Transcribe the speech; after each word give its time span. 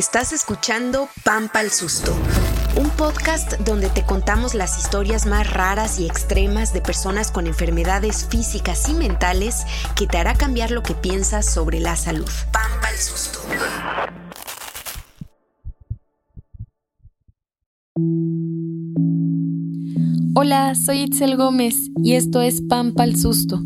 Estás 0.00 0.32
escuchando 0.32 1.10
Pampa 1.24 1.60
el 1.60 1.70
Susto, 1.70 2.16
un 2.74 2.88
podcast 2.88 3.58
donde 3.66 3.90
te 3.90 4.02
contamos 4.02 4.54
las 4.54 4.78
historias 4.78 5.26
más 5.26 5.52
raras 5.52 6.00
y 6.00 6.06
extremas 6.06 6.72
de 6.72 6.80
personas 6.80 7.30
con 7.30 7.46
enfermedades 7.46 8.24
físicas 8.24 8.88
y 8.88 8.94
mentales 8.94 9.66
que 9.96 10.06
te 10.06 10.16
hará 10.16 10.32
cambiar 10.32 10.70
lo 10.70 10.82
que 10.82 10.94
piensas 10.94 11.44
sobre 11.44 11.80
la 11.80 11.96
salud. 11.96 12.30
Pampa 12.50 12.88
el 12.90 12.96
Susto. 12.96 13.40
Hola, 20.34 20.74
soy 20.76 21.00
Itzel 21.02 21.36
Gómez 21.36 21.76
y 22.02 22.14
esto 22.14 22.40
es 22.40 22.62
Pampa 22.62 23.04
el 23.04 23.18
Susto. 23.18 23.60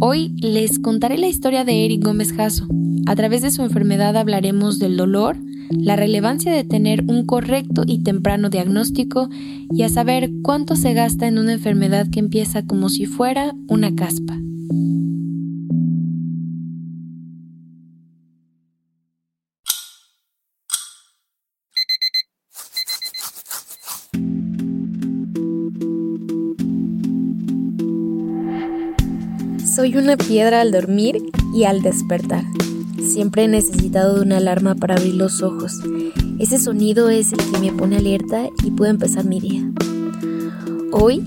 Hoy 0.00 0.36
les 0.38 0.78
contaré 0.78 1.18
la 1.18 1.26
historia 1.26 1.64
de 1.64 1.84
Eric 1.84 2.04
Gómez 2.04 2.32
Jasso. 2.32 2.68
A 3.06 3.16
través 3.16 3.42
de 3.42 3.50
su 3.50 3.62
enfermedad 3.62 4.16
hablaremos 4.16 4.78
del 4.78 4.96
dolor, 4.96 5.36
la 5.70 5.94
relevancia 5.94 6.52
de 6.52 6.64
tener 6.64 7.04
un 7.06 7.26
correcto 7.26 7.82
y 7.86 8.02
temprano 8.02 8.48
diagnóstico 8.48 9.28
y 9.70 9.82
a 9.82 9.88
saber 9.90 10.30
cuánto 10.42 10.74
se 10.74 10.94
gasta 10.94 11.26
en 11.26 11.38
una 11.38 11.52
enfermedad 11.52 12.06
que 12.10 12.20
empieza 12.20 12.64
como 12.64 12.88
si 12.88 13.04
fuera 13.04 13.54
una 13.68 13.94
caspa. 13.94 14.38
Soy 29.74 29.96
una 29.96 30.16
piedra 30.16 30.60
al 30.60 30.70
dormir 30.70 31.16
y 31.52 31.64
al 31.64 31.82
despertar. 31.82 32.44
Siempre 33.06 33.44
he 33.44 33.48
necesitado 33.48 34.16
de 34.16 34.22
una 34.22 34.38
alarma 34.38 34.74
para 34.74 34.94
abrir 34.94 35.14
los 35.14 35.42
ojos. 35.42 35.80
Ese 36.38 36.58
sonido 36.58 37.10
es 37.10 37.32
el 37.32 37.38
que 37.38 37.58
me 37.58 37.72
pone 37.72 37.98
alerta 37.98 38.48
y 38.64 38.70
puedo 38.70 38.90
empezar 38.90 39.24
mi 39.24 39.40
día. 39.40 39.62
Hoy 40.90 41.22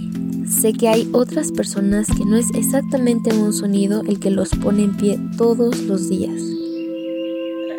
sé 0.50 0.74
que 0.74 0.90
hay 0.90 1.10
otras 1.14 1.52
personas 1.52 2.08
que 2.08 2.26
no 2.26 2.36
es 2.36 2.48
exactamente 2.54 3.34
un 3.34 3.54
sonido 3.54 4.02
el 4.08 4.20
que 4.20 4.32
los 4.32 4.50
pone 4.50 4.84
en 4.84 4.98
pie 4.98 5.20
todos 5.38 5.78
los 5.82 6.10
días. 6.10 6.42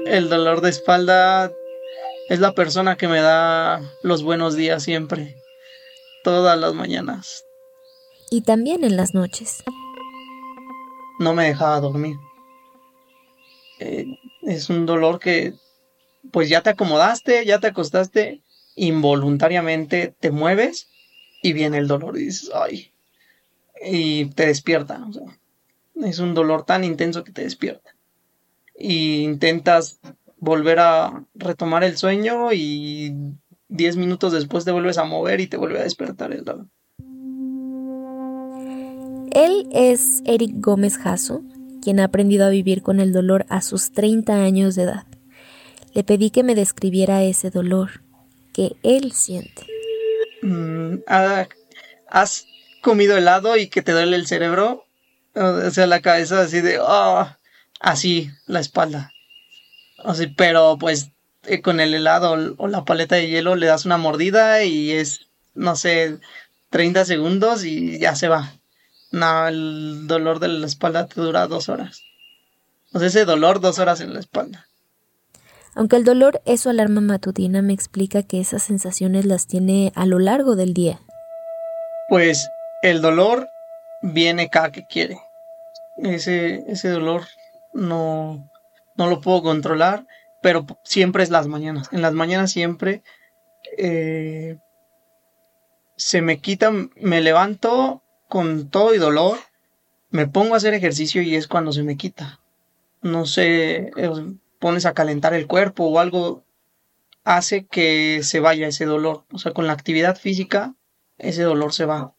El 0.07 0.29
dolor 0.31 0.61
de 0.61 0.71
espalda 0.71 1.53
es 2.29 2.41
la 2.41 2.53
persona 2.53 2.97
que 2.97 3.09
me 3.09 3.21
da 3.21 3.81
los 4.03 4.23
buenos 4.23 4.55
días 4.55 4.83
siempre, 4.83 5.37
todas 6.25 6.59
las 6.59 6.73
mañanas. 6.73 7.45
Y 8.31 8.43
también 8.43 8.85
en 8.85 8.97
las 8.97 9.13
noches. 9.13 9.65
No 11.19 11.35
me 11.35 11.47
dejaba 11.47 11.81
dormir. 11.81 12.17
Eh, 13.81 14.19
es 14.43 14.71
un 14.71 14.87
dolor 14.87 15.19
que 15.19 15.55
pues 16.31 16.49
ya 16.49 16.63
te 16.63 16.71
acomodaste, 16.71 17.45
ya 17.45 17.61
te 17.61 17.69
acostaste, 17.69 18.43
involuntariamente 18.75 20.15
te 20.19 20.31
mueves 20.31 20.89
y 21.43 21.53
viene 21.53 21.79
el 21.79 21.89
dolor 21.89 22.17
y 22.17 22.25
dices, 22.25 22.51
ay, 22.55 22.93
y 23.83 24.27
te 24.27 24.47
despierta. 24.47 25.01
es 26.03 26.19
un 26.19 26.35
dolor 26.35 26.65
tan 26.65 26.85
intenso 26.85 27.25
que 27.25 27.33
te 27.33 27.43
despierta. 27.43 27.95
Y 28.77 29.23
intentas 29.23 30.01
volver 30.39 30.79
a 30.79 31.25
retomar 31.35 31.83
el 31.85 31.97
sueño 31.97 32.53
y 32.53 33.13
10 33.69 33.97
minutos 33.97 34.33
después 34.33 34.65
te 34.65 34.73
vuelves 34.73 34.99
a 34.99 35.05
mover 35.05 35.41
y 35.41 35.47
te 35.47 35.57
vuelve 35.57 35.81
a 35.81 35.85
despertar 35.85 36.33
el 36.33 36.45
dolor. 36.45 36.67
Él 39.33 39.69
es 39.73 40.23
Eric 40.25 40.53
Gómez 40.55 40.97
Jasso, 40.97 41.43
quien 41.89 42.01
ha 42.01 42.05
aprendido 42.05 42.45
a 42.45 42.51
vivir 42.51 42.83
con 42.83 43.01
el 43.01 43.15
dolor 43.15 43.47
a 43.49 43.63
sus 43.63 43.93
30 43.93 44.43
años 44.43 44.75
de 44.75 44.83
edad. 44.83 45.07
Le 45.95 46.05
pedí 46.05 46.29
que 46.29 46.43
me 46.43 46.55
describiera 46.55 47.23
ese 47.23 47.49
dolor 47.49 48.03
que 48.53 48.77
él 48.83 49.13
siente. 49.13 49.67
Mm, 50.43 50.97
¿Has 52.11 52.47
comido 52.83 53.17
helado 53.17 53.57
y 53.57 53.69
que 53.69 53.81
te 53.81 53.93
duele 53.93 54.17
el 54.17 54.27
cerebro? 54.27 54.85
O 55.33 55.71
sea, 55.71 55.87
la 55.87 56.03
cabeza 56.03 56.43
así 56.43 56.61
de, 56.61 56.79
oh, 56.79 57.27
así, 57.81 58.33
la 58.45 58.61
espalda. 58.61 59.11
Pero 60.37 60.77
pues 60.79 61.09
eh, 61.47 61.63
con 61.63 61.81
el 61.81 61.95
helado 61.95 62.55
o 62.59 62.69
la 62.69 62.85
paleta 62.85 63.17
de 63.17 63.29
hielo 63.29 63.57
le 63.57 63.65
das 63.65 63.87
una 63.87 63.97
mordida 63.97 64.63
y 64.63 64.91
es, 64.91 65.21
no 65.55 65.75
sé, 65.75 66.19
30 66.69 67.07
segundos 67.07 67.65
y 67.65 67.99
ya 67.99 68.15
se 68.15 68.29
va. 68.29 68.58
No, 69.11 69.49
el 69.49 70.07
dolor 70.07 70.39
de 70.39 70.49
la 70.49 70.67
espalda 70.67 71.07
te 71.07 71.21
dura 71.21 71.47
dos 71.47 71.69
horas. 71.69 72.03
O 72.93 72.99
sea, 72.99 73.09
ese 73.09 73.25
dolor 73.25 73.61
dos 73.61 73.79
horas 73.79 74.01
en 74.01 74.15
la 74.15 74.21
espalda. 74.21 74.67
Aunque 75.75 75.97
el 75.97 76.05
dolor 76.05 76.41
es 76.45 76.63
su 76.63 76.71
alarma 76.71 77.01
matutina, 77.01 77.63
me 77.63 77.73
explica 77.73 78.23
que 78.23 78.41
esas 78.41 78.63
sensaciones 78.63 79.25
las 79.25 79.47
tiene 79.47 79.93
a 79.95 80.07
lo 80.07 80.19
largo 80.19 80.57
del 80.57 80.75
día. 80.75 81.01
Pues 82.09 82.51
el 82.83 83.01
dolor 83.01 83.49
viene 84.03 84.49
cada 84.49 84.73
que 84.73 84.87
quiere. 84.87 85.21
Ese, 85.99 86.65
ese 86.67 86.89
dolor 86.89 87.25
no, 87.73 88.51
no 88.97 89.07
lo 89.09 89.21
puedo 89.21 89.43
controlar, 89.43 90.07
pero 90.43 90.67
siempre 90.85 91.23
es 91.23 91.31
las 91.31 91.47
mañanas. 91.47 91.89
En 91.93 92.03
las 92.03 92.13
mañanas 92.13 92.51
siempre 92.51 93.03
eh, 93.77 94.59
se 95.97 96.23
me 96.23 96.41
quita, 96.41 96.71
me 96.71 97.21
levanto 97.21 98.03
con 98.29 98.69
todo 98.69 98.95
y 98.95 98.99
dolor, 98.99 99.39
me 100.11 100.27
pongo 100.27 100.55
a 100.55 100.59
hacer 100.59 100.75
ejercicio 100.75 101.23
y 101.23 101.35
es 101.35 101.49
cuando 101.49 101.73
se 101.73 101.83
me 101.83 101.97
quita. 101.97 102.41
No 103.03 103.27
sé, 103.27 103.91
eh, 103.97 104.11
pones 104.59 104.87
a 104.87 104.95
calentar 104.95 105.35
el 105.35 105.47
cuerpo 105.47 105.85
o 105.85 105.99
algo 105.99 106.45
hace 107.25 107.67
que 107.67 108.23
se 108.23 108.41
vaya 108.41 108.69
ese 108.69 108.85
dolor. 108.85 109.25
O 109.33 109.39
sea, 109.39 109.53
con 109.53 109.67
la 109.67 109.73
actividad 109.73 110.17
física, 110.19 110.75
ese 111.19 111.43
dolor 111.43 111.73
se 111.73 111.85
va. 111.85 112.15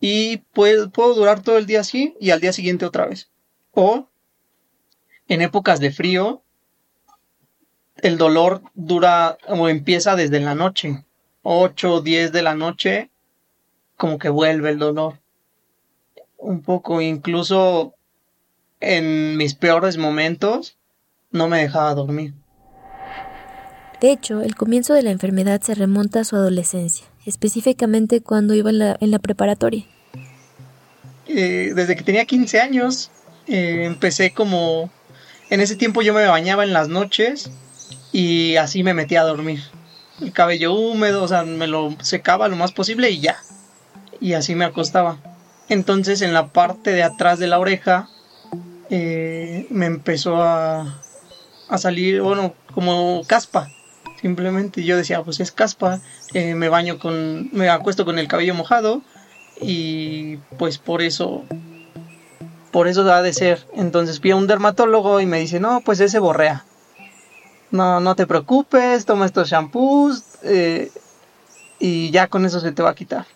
Y 0.00 0.38
puedo, 0.52 0.90
puedo 0.90 1.14
durar 1.14 1.42
todo 1.42 1.58
el 1.58 1.66
día 1.66 1.80
así 1.80 2.14
y 2.20 2.30
al 2.30 2.40
día 2.40 2.52
siguiente 2.52 2.86
otra 2.86 3.06
vez. 3.06 3.30
O 3.72 4.08
en 5.28 5.42
épocas 5.42 5.80
de 5.80 5.90
frío, 5.90 6.42
el 7.96 8.18
dolor 8.18 8.62
dura 8.74 9.38
o 9.48 9.68
empieza 9.68 10.16
desde 10.16 10.40
la 10.40 10.54
noche. 10.54 11.04
8 11.42 11.94
o 11.94 12.00
10 12.00 12.32
de 12.32 12.42
la 12.42 12.54
noche, 12.54 13.10
como 13.96 14.18
que 14.18 14.28
vuelve 14.28 14.70
el 14.70 14.78
dolor 14.78 15.20
un 16.38 16.62
poco, 16.62 17.00
incluso 17.00 17.94
en 18.80 19.36
mis 19.36 19.54
peores 19.54 19.96
momentos, 19.96 20.76
no 21.30 21.48
me 21.48 21.60
dejaba 21.60 21.94
dormir. 21.94 22.34
De 24.00 24.12
hecho, 24.12 24.42
el 24.42 24.54
comienzo 24.54 24.92
de 24.92 25.02
la 25.02 25.10
enfermedad 25.10 25.60
se 25.62 25.74
remonta 25.74 26.20
a 26.20 26.24
su 26.24 26.36
adolescencia, 26.36 27.06
específicamente 27.24 28.20
cuando 28.20 28.54
iba 28.54 28.70
en 28.70 28.78
la, 28.78 28.96
en 29.00 29.10
la 29.10 29.18
preparatoria. 29.18 29.86
Eh, 31.28 31.72
desde 31.74 31.96
que 31.96 32.02
tenía 32.02 32.24
15 32.24 32.60
años, 32.60 33.10
eh, 33.46 33.84
empecé 33.84 34.32
como... 34.32 34.90
En 35.48 35.60
ese 35.60 35.76
tiempo 35.76 36.02
yo 36.02 36.12
me 36.12 36.26
bañaba 36.26 36.64
en 36.64 36.72
las 36.72 36.88
noches 36.88 37.50
y 38.12 38.56
así 38.56 38.82
me 38.82 38.94
metía 38.94 39.20
a 39.20 39.24
dormir. 39.24 39.60
El 40.20 40.32
cabello 40.32 40.74
húmedo, 40.74 41.22
o 41.22 41.28
sea, 41.28 41.44
me 41.44 41.66
lo 41.66 41.94
secaba 42.02 42.48
lo 42.48 42.56
más 42.56 42.72
posible 42.72 43.10
y 43.10 43.20
ya. 43.20 43.36
Y 44.20 44.32
así 44.32 44.54
me 44.54 44.64
acostaba. 44.64 45.18
Entonces 45.68 46.22
en 46.22 46.32
la 46.32 46.48
parte 46.48 46.92
de 46.92 47.02
atrás 47.02 47.38
de 47.38 47.48
la 47.48 47.58
oreja 47.58 48.08
eh, 48.90 49.66
me 49.70 49.86
empezó 49.86 50.42
a, 50.42 51.00
a, 51.68 51.78
salir, 51.78 52.20
bueno, 52.20 52.54
como 52.72 53.22
caspa. 53.26 53.68
Simplemente 54.20 54.84
yo 54.84 54.96
decía, 54.96 55.22
pues 55.22 55.40
es 55.40 55.52
caspa, 55.52 56.00
eh, 56.34 56.54
me 56.54 56.68
baño 56.68 56.98
con, 56.98 57.50
me 57.52 57.68
acuesto 57.68 58.04
con 58.04 58.18
el 58.18 58.28
cabello 58.28 58.54
mojado 58.54 59.02
y 59.60 60.36
pues 60.58 60.78
por 60.78 61.02
eso, 61.02 61.44
por 62.70 62.88
eso 62.88 63.10
ha 63.12 63.22
de 63.22 63.32
ser. 63.32 63.66
Entonces 63.74 64.20
fui 64.20 64.30
a 64.30 64.36
un 64.36 64.46
dermatólogo 64.46 65.20
y 65.20 65.26
me 65.26 65.40
dice, 65.40 65.60
no, 65.60 65.80
pues 65.84 66.00
ese 66.00 66.18
borrea. 66.18 66.64
No, 67.72 67.98
no 68.00 68.14
te 68.14 68.26
preocupes, 68.26 69.04
toma 69.04 69.26
estos 69.26 69.48
shampoos 69.48 70.22
eh, 70.44 70.90
y 71.80 72.10
ya 72.10 72.28
con 72.28 72.46
eso 72.46 72.60
se 72.60 72.72
te 72.72 72.82
va 72.82 72.90
a 72.90 72.94
quitar. 72.94 73.26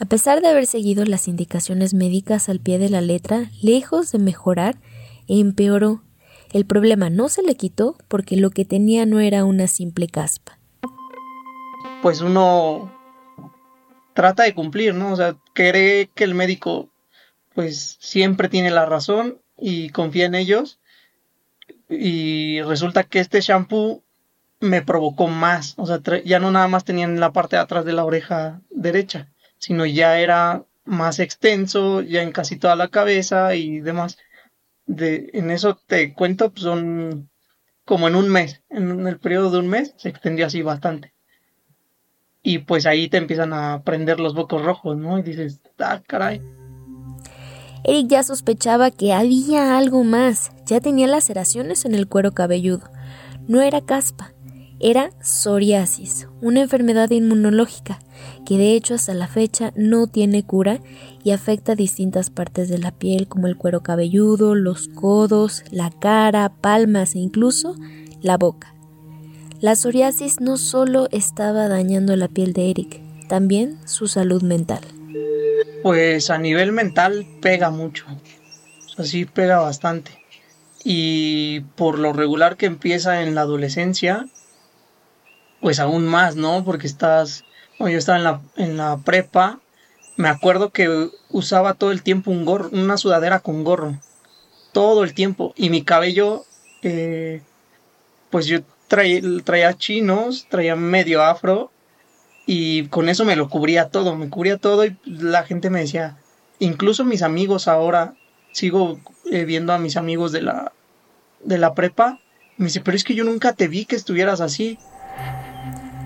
A 0.00 0.06
pesar 0.06 0.40
de 0.40 0.48
haber 0.48 0.66
seguido 0.66 1.04
las 1.04 1.28
indicaciones 1.28 1.94
médicas 1.94 2.48
al 2.48 2.58
pie 2.58 2.78
de 2.78 2.90
la 2.90 3.00
letra, 3.00 3.50
lejos 3.62 4.10
de 4.10 4.18
mejorar, 4.18 4.76
empeoró. 5.28 6.02
El 6.52 6.66
problema 6.66 7.10
no 7.10 7.28
se 7.28 7.42
le 7.42 7.54
quitó 7.54 7.96
porque 8.08 8.36
lo 8.36 8.50
que 8.50 8.64
tenía 8.64 9.06
no 9.06 9.20
era 9.20 9.44
una 9.44 9.68
simple 9.68 10.08
caspa. 10.08 10.58
Pues 12.02 12.20
uno 12.20 12.92
trata 14.14 14.42
de 14.42 14.54
cumplir, 14.54 14.94
¿no? 14.94 15.12
O 15.12 15.16
sea, 15.16 15.36
cree 15.52 16.10
que 16.12 16.24
el 16.24 16.34
médico 16.34 16.88
pues 17.54 17.96
siempre 18.00 18.48
tiene 18.48 18.72
la 18.72 18.86
razón 18.86 19.38
y 19.56 19.90
confía 19.90 20.26
en 20.26 20.34
ellos. 20.34 20.80
Y 21.88 22.60
resulta 22.62 23.04
que 23.04 23.20
este 23.20 23.40
shampoo 23.40 24.02
me 24.58 24.82
provocó 24.82 25.28
más. 25.28 25.74
O 25.76 25.86
sea, 25.86 26.00
ya 26.24 26.40
no 26.40 26.50
nada 26.50 26.66
más 26.66 26.84
tenía 26.84 27.04
en 27.04 27.20
la 27.20 27.32
parte 27.32 27.54
de 27.54 27.62
atrás 27.62 27.84
de 27.84 27.92
la 27.92 28.04
oreja 28.04 28.60
derecha 28.70 29.28
sino 29.64 29.86
ya 29.86 30.20
era 30.20 30.62
más 30.84 31.18
extenso, 31.18 32.02
ya 32.02 32.22
en 32.22 32.32
casi 32.32 32.58
toda 32.58 32.76
la 32.76 32.88
cabeza 32.88 33.54
y 33.54 33.80
demás. 33.80 34.18
De, 34.84 35.30
en 35.32 35.50
eso 35.50 35.78
te 35.86 36.12
cuento, 36.12 36.50
pues 36.50 36.64
son 36.64 37.30
como 37.86 38.08
en 38.08 38.14
un 38.14 38.28
mes, 38.28 38.62
en 38.68 39.06
el 39.06 39.18
periodo 39.18 39.50
de 39.50 39.58
un 39.60 39.68
mes 39.68 39.94
se 39.96 40.10
extendió 40.10 40.44
así 40.44 40.60
bastante. 40.60 41.14
Y 42.42 42.58
pues 42.58 42.84
ahí 42.84 43.08
te 43.08 43.16
empiezan 43.16 43.54
a 43.54 43.82
prender 43.84 44.20
los 44.20 44.34
bocos 44.34 44.62
rojos, 44.62 44.98
¿no? 44.98 45.18
Y 45.18 45.22
dices, 45.22 45.62
ah, 45.78 46.02
caray. 46.06 46.42
Eric 47.84 48.08
ya 48.08 48.22
sospechaba 48.22 48.90
que 48.90 49.14
había 49.14 49.78
algo 49.78 50.04
más, 50.04 50.52
ya 50.66 50.80
tenía 50.80 51.06
laceraciones 51.06 51.86
en 51.86 51.94
el 51.94 52.06
cuero 52.06 52.32
cabelludo. 52.32 52.90
No 53.48 53.62
era 53.62 53.80
caspa, 53.80 54.33
era 54.84 55.12
psoriasis, 55.22 56.28
una 56.42 56.60
enfermedad 56.60 57.10
inmunológica 57.10 57.98
que 58.44 58.58
de 58.58 58.72
hecho 58.74 58.94
hasta 58.94 59.14
la 59.14 59.28
fecha 59.28 59.72
no 59.76 60.06
tiene 60.06 60.44
cura 60.44 60.80
y 61.24 61.30
afecta 61.30 61.74
distintas 61.74 62.28
partes 62.28 62.68
de 62.68 62.76
la 62.76 62.92
piel 62.92 63.26
como 63.26 63.46
el 63.46 63.56
cuero 63.56 63.82
cabelludo, 63.82 64.54
los 64.54 64.88
codos, 64.88 65.64
la 65.70 65.90
cara, 65.90 66.52
palmas 66.60 67.14
e 67.14 67.20
incluso 67.20 67.76
la 68.20 68.36
boca. 68.36 68.74
La 69.60 69.74
psoriasis 69.74 70.42
no 70.42 70.58
solo 70.58 71.08
estaba 71.10 71.66
dañando 71.68 72.14
la 72.16 72.28
piel 72.28 72.52
de 72.52 72.70
Eric, 72.70 73.00
también 73.26 73.78
su 73.86 74.06
salud 74.06 74.42
mental. 74.42 74.84
Pues 75.82 76.28
a 76.28 76.36
nivel 76.36 76.72
mental 76.72 77.26
pega 77.40 77.70
mucho, 77.70 78.04
así 78.98 79.24
pega 79.24 79.60
bastante. 79.60 80.10
Y 80.84 81.60
por 81.76 81.98
lo 81.98 82.12
regular 82.12 82.58
que 82.58 82.66
empieza 82.66 83.22
en 83.22 83.34
la 83.34 83.40
adolescencia, 83.40 84.26
pues 85.64 85.80
aún 85.80 86.06
más, 86.06 86.36
¿no? 86.36 86.62
Porque 86.62 86.86
estás, 86.86 87.42
yo 87.78 87.86
estaba 87.86 88.18
en 88.18 88.24
la, 88.24 88.42
en 88.56 88.76
la 88.76 88.98
prepa, 88.98 89.60
me 90.18 90.28
acuerdo 90.28 90.68
que 90.68 91.08
usaba 91.30 91.72
todo 91.72 91.90
el 91.90 92.02
tiempo 92.02 92.30
un 92.30 92.44
gorro, 92.44 92.68
una 92.70 92.98
sudadera 92.98 93.40
con 93.40 93.64
gorro, 93.64 93.98
todo 94.72 95.04
el 95.04 95.14
tiempo, 95.14 95.54
y 95.56 95.70
mi 95.70 95.82
cabello, 95.82 96.44
eh, 96.82 97.40
pues 98.28 98.44
yo 98.44 98.58
traía, 98.88 99.22
traía 99.42 99.72
chinos, 99.72 100.48
traía 100.50 100.76
medio 100.76 101.22
afro, 101.22 101.70
y 102.44 102.88
con 102.88 103.08
eso 103.08 103.24
me 103.24 103.34
lo 103.34 103.48
cubría 103.48 103.88
todo, 103.88 104.16
me 104.16 104.28
cubría 104.28 104.58
todo 104.58 104.84
y 104.84 104.98
la 105.06 105.44
gente 105.44 105.70
me 105.70 105.80
decía, 105.80 106.18
incluso 106.58 107.06
mis 107.06 107.22
amigos 107.22 107.68
ahora, 107.68 108.12
sigo 108.52 109.00
eh, 109.32 109.46
viendo 109.46 109.72
a 109.72 109.78
mis 109.78 109.96
amigos 109.96 110.30
de 110.30 110.42
la, 110.42 110.72
de 111.42 111.56
la 111.56 111.72
prepa, 111.72 112.20
me 112.58 112.66
dice, 112.66 112.82
pero 112.82 112.98
es 112.98 113.02
que 113.02 113.14
yo 113.14 113.24
nunca 113.24 113.54
te 113.54 113.66
vi 113.66 113.86
que 113.86 113.96
estuvieras 113.96 114.42
así. 114.42 114.78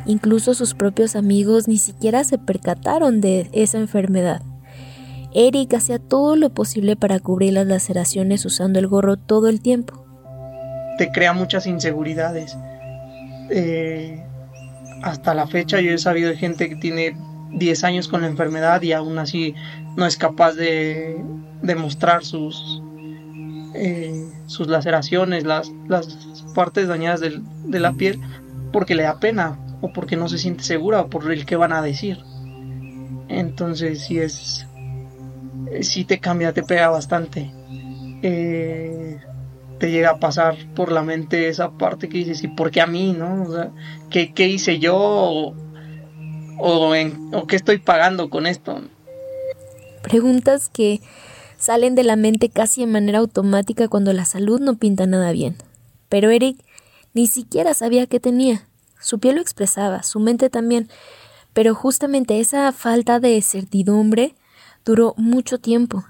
Incluso 0.08 0.54
sus 0.54 0.72
propios 0.72 1.16
amigos 1.16 1.68
ni 1.68 1.76
siquiera 1.76 2.24
se 2.24 2.38
percataron 2.38 3.20
de 3.20 3.50
esa 3.52 3.78
enfermedad. 3.78 4.40
Eric 5.34 5.74
hacía 5.74 5.98
todo 5.98 6.34
lo 6.34 6.48
posible 6.48 6.96
para 6.96 7.20
cubrir 7.20 7.52
las 7.52 7.66
laceraciones 7.66 8.46
usando 8.46 8.78
el 8.78 8.88
gorro 8.88 9.18
todo 9.18 9.48
el 9.48 9.60
tiempo. 9.60 10.02
Te 10.96 11.12
crea 11.12 11.34
muchas 11.34 11.66
inseguridades. 11.66 12.56
Eh, 13.50 14.24
hasta 15.02 15.34
la 15.34 15.46
fecha 15.46 15.78
yo 15.82 15.92
he 15.92 15.98
sabido 15.98 16.30
de 16.30 16.38
gente 16.38 16.70
que 16.70 16.76
tiene 16.76 17.14
10 17.52 17.84
años 17.84 18.08
con 18.08 18.22
la 18.22 18.28
enfermedad 18.28 18.80
y 18.80 18.92
aún 18.92 19.18
así 19.18 19.54
no 19.94 20.06
es 20.06 20.16
capaz 20.16 20.54
de 20.54 21.22
demostrar 21.60 22.24
sus, 22.24 22.82
eh, 23.74 24.26
sus 24.46 24.68
laceraciones, 24.68 25.44
las, 25.44 25.70
las 25.86 26.16
partes 26.54 26.88
dañadas 26.88 27.20
de, 27.20 27.42
de 27.66 27.78
la 27.78 27.92
piel, 27.92 28.18
porque 28.72 28.94
le 28.94 29.02
da 29.02 29.20
pena, 29.20 29.58
o 29.80 29.92
porque 29.92 30.16
no 30.16 30.28
se 30.28 30.38
siente 30.38 30.64
segura 30.64 31.02
o 31.02 31.08
por 31.08 31.30
el 31.30 31.46
que 31.46 31.56
van 31.56 31.72
a 31.72 31.82
decir. 31.82 32.18
Entonces 33.28 34.02
si 34.02 34.18
es, 34.18 34.66
si 35.82 36.04
te 36.04 36.18
cambia, 36.20 36.52
te 36.52 36.62
pega 36.62 36.88
bastante. 36.88 37.50
Eh, 38.22 39.18
te 39.78 39.90
llega 39.90 40.10
a 40.10 40.18
pasar 40.18 40.56
por 40.74 40.90
la 40.90 41.02
mente 41.02 41.48
esa 41.48 41.70
parte 41.70 42.08
que 42.08 42.18
dices, 42.18 42.42
¿y 42.42 42.48
por 42.48 42.70
qué 42.70 42.80
a 42.80 42.86
mí, 42.86 43.12
no? 43.12 43.44
O 43.44 43.52
sea, 43.52 43.70
¿qué, 44.10 44.48
hice 44.48 44.78
yo? 44.78 44.96
O, 44.96 45.54
o, 46.58 46.94
¿O 47.32 47.46
qué 47.46 47.56
estoy 47.56 47.78
pagando 47.78 48.28
con 48.30 48.46
esto? 48.46 48.80
Preguntas 50.02 50.68
que 50.68 51.00
salen 51.58 51.94
de 51.94 52.04
la 52.04 52.16
mente 52.16 52.48
casi 52.48 52.80
de 52.80 52.86
manera 52.86 53.18
automática 53.18 53.88
cuando 53.88 54.12
la 54.12 54.24
salud 54.24 54.60
no 54.60 54.76
pinta 54.76 55.06
nada 55.06 55.32
bien. 55.32 55.56
Pero 56.08 56.30
Eric 56.30 56.58
ni 57.14 57.26
siquiera 57.26 57.74
sabía 57.74 58.06
qué 58.06 58.20
tenía. 58.20 58.67
Su 59.00 59.18
piel 59.18 59.36
lo 59.36 59.40
expresaba, 59.40 60.02
su 60.02 60.20
mente 60.20 60.50
también, 60.50 60.88
pero 61.52 61.74
justamente 61.74 62.40
esa 62.40 62.72
falta 62.72 63.20
de 63.20 63.40
certidumbre 63.42 64.34
duró 64.84 65.14
mucho 65.16 65.58
tiempo. 65.58 66.04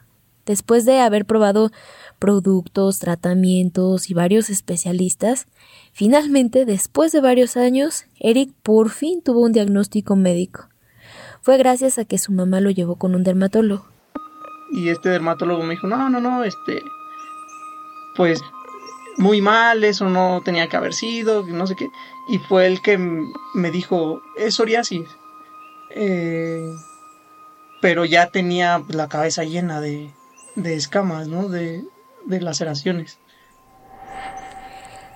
Después 0.47 0.87
de 0.87 1.01
haber 1.01 1.27
probado 1.27 1.71
productos, 2.19 2.99
tratamientos 2.99 4.11
y 4.11 4.15
varios 4.15 4.51
especialistas, 4.51 5.47
finalmente, 5.93 6.65
después 6.65 7.13
de 7.13 7.21
varios 7.21 7.57
años, 7.57 8.07
Eric 8.19 8.53
por 8.63 8.91
fin 8.91 9.23
tuvo 9.23 9.41
un 9.41 9.53
diagnóstico 9.53 10.17
médico. 10.17 10.69
Fue 11.43 11.59
gracias 11.59 11.99
a 11.99 12.05
que 12.05 12.19
su 12.19 12.33
mamá 12.33 12.61
lo 12.61 12.71
llevó 12.71 12.97
con 12.97 13.15
un 13.15 13.25
dermatólogo. 13.25 13.87
Y 14.73 14.89
este 14.89 15.09
dermatólogo 15.09 15.63
me 15.63 15.75
dijo, 15.75 15.87
no, 15.87 16.11
no, 16.11 16.21
no, 16.21 16.45
este, 16.45 16.81
pues 18.17 18.41
muy 19.19 19.41
mal, 19.41 19.85
eso 19.85 20.09
no 20.09 20.41
tenía 20.45 20.69
que 20.69 20.77
haber 20.77 20.95
sido, 20.95 21.43
no 21.43 21.67
sé 21.67 21.75
qué. 21.75 21.89
Y 22.29 22.39
fue 22.39 22.67
el 22.67 22.81
que 22.81 22.97
me 22.99 23.71
dijo, 23.71 24.23
es 24.37 24.55
psoriasis. 24.55 25.09
Eh, 25.91 26.73
pero 27.83 28.05
ya 28.05 28.31
tenía 28.31 28.83
la 28.89 29.09
cabeza 29.09 29.45
llena 29.45 29.81
de, 29.81 30.11
de 30.55 30.75
escamas, 30.75 31.29
¿no? 31.29 31.49
De, 31.49 31.85
de 32.27 32.41
laceraciones. 32.41 33.19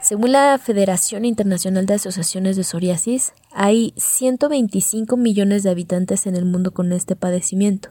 Según 0.00 0.32
la 0.32 0.58
Federación 0.58 1.24
Internacional 1.24 1.86
de 1.86 1.94
Asociaciones 1.94 2.56
de 2.56 2.64
Psoriasis, 2.64 3.34
hay 3.52 3.94
125 3.96 5.16
millones 5.16 5.62
de 5.62 5.70
habitantes 5.70 6.26
en 6.26 6.34
el 6.34 6.44
mundo 6.44 6.72
con 6.72 6.92
este 6.92 7.14
padecimiento. 7.14 7.90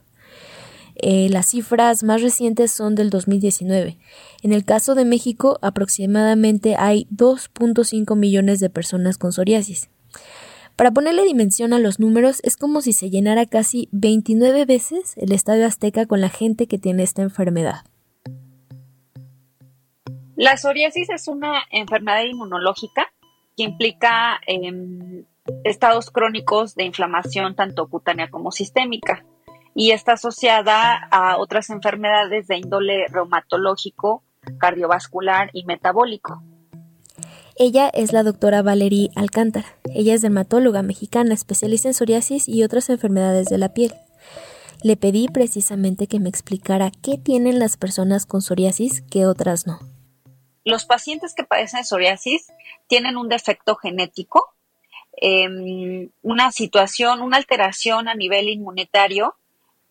Eh, 1.03 1.30
las 1.30 1.48
cifras 1.48 2.03
más 2.03 2.21
recientes 2.21 2.71
son 2.71 2.94
del 2.94 3.09
2019. 3.09 3.98
En 4.44 4.53
el 4.53 4.63
caso 4.63 4.94
de 4.94 5.03
México, 5.03 5.57
aproximadamente 5.63 6.75
hay 6.77 7.07
2.5 7.09 8.15
millones 8.15 8.59
de 8.59 8.69
personas 8.69 9.18
con 9.18 9.31
psoriasis. 9.31 9.89
Para 10.75 10.92
ponerle 10.92 11.24
dimensión 11.24 11.74
a 11.74 11.80
los 11.80 12.00
números, 12.00 12.39
es 12.44 12.56
como 12.56 12.81
si 12.81 12.94
se 12.94 13.09
llenara 13.09 13.48
casi 13.48 13.89
29 13.92 14.65
veces 14.65 15.15
el 15.18 15.31
Estadio 15.31 15.65
Azteca 15.65 16.06
con 16.06 16.21
la 16.21 16.30
gente 16.30 16.68
que 16.68 16.77
tiene 16.77 17.01
esta 17.01 17.24
enfermedad. 17.24 17.81
La 20.36 20.57
psoriasis 20.57 21.09
es 21.09 21.27
una 21.27 21.63
enfermedad 21.71 22.24
inmunológica 22.24 23.11
que 23.57 23.64
implica 23.64 24.40
em, 24.45 25.26
estados 25.64 26.11
crónicos 26.11 26.76
de 26.76 26.85
inflamación 26.85 27.56
tanto 27.56 27.87
cutánea 27.90 28.30
como 28.30 28.52
sistémica 28.52 29.26
y 29.73 29.92
está 29.92 30.13
asociada 30.13 31.07
a 31.11 31.37
otras 31.37 31.69
enfermedades 31.69 32.47
de 32.47 32.57
índole 32.57 33.07
reumatológico, 33.07 34.23
cardiovascular 34.59 35.49
y 35.54 35.66
metabólico. 35.66 36.44
Ella 37.56 37.90
es 37.94 38.11
la 38.11 38.23
doctora 38.23 38.61
Valerie 38.61 39.11
Alcántara. 39.16 39.68
Ella 39.94 40.13
es 40.13 40.21
dermatóloga 40.21 40.81
mexicana, 40.81 41.33
especialista 41.33 41.90
en 41.90 41.94
psoriasis 41.94 42.47
y 42.47 42.63
otras 42.63 42.90
enfermedades 42.90 43.47
de 43.47 43.57
la 43.57 43.73
piel. 43.73 43.94
Le 44.83 44.97
pedí 44.97 45.28
precisamente 45.28 46.07
que 46.07 46.19
me 46.19 46.30
explicara 46.30 46.92
qué 47.04 47.18
tienen 47.18 47.59
las 47.59 47.78
personas 47.78 48.25
con 48.25 48.42
psoriasis 48.42 49.04
que 49.04 49.28
otras 49.28 49.68
no. 49.68 49.80
Los 50.63 50.85
pacientes 50.85 51.33
que 51.35 51.44
padecen 51.44 51.85
psoriasis 51.85 52.47
tienen 52.87 53.18
un 53.18 53.30
defecto 53.30 53.75
genético, 53.75 54.56
em, 55.18 56.09
una 56.21 56.51
situación, 56.51 57.21
una 57.21 57.37
alteración 57.37 58.07
a 58.07 58.16
nivel 58.16 58.49
inmunitario 58.49 59.35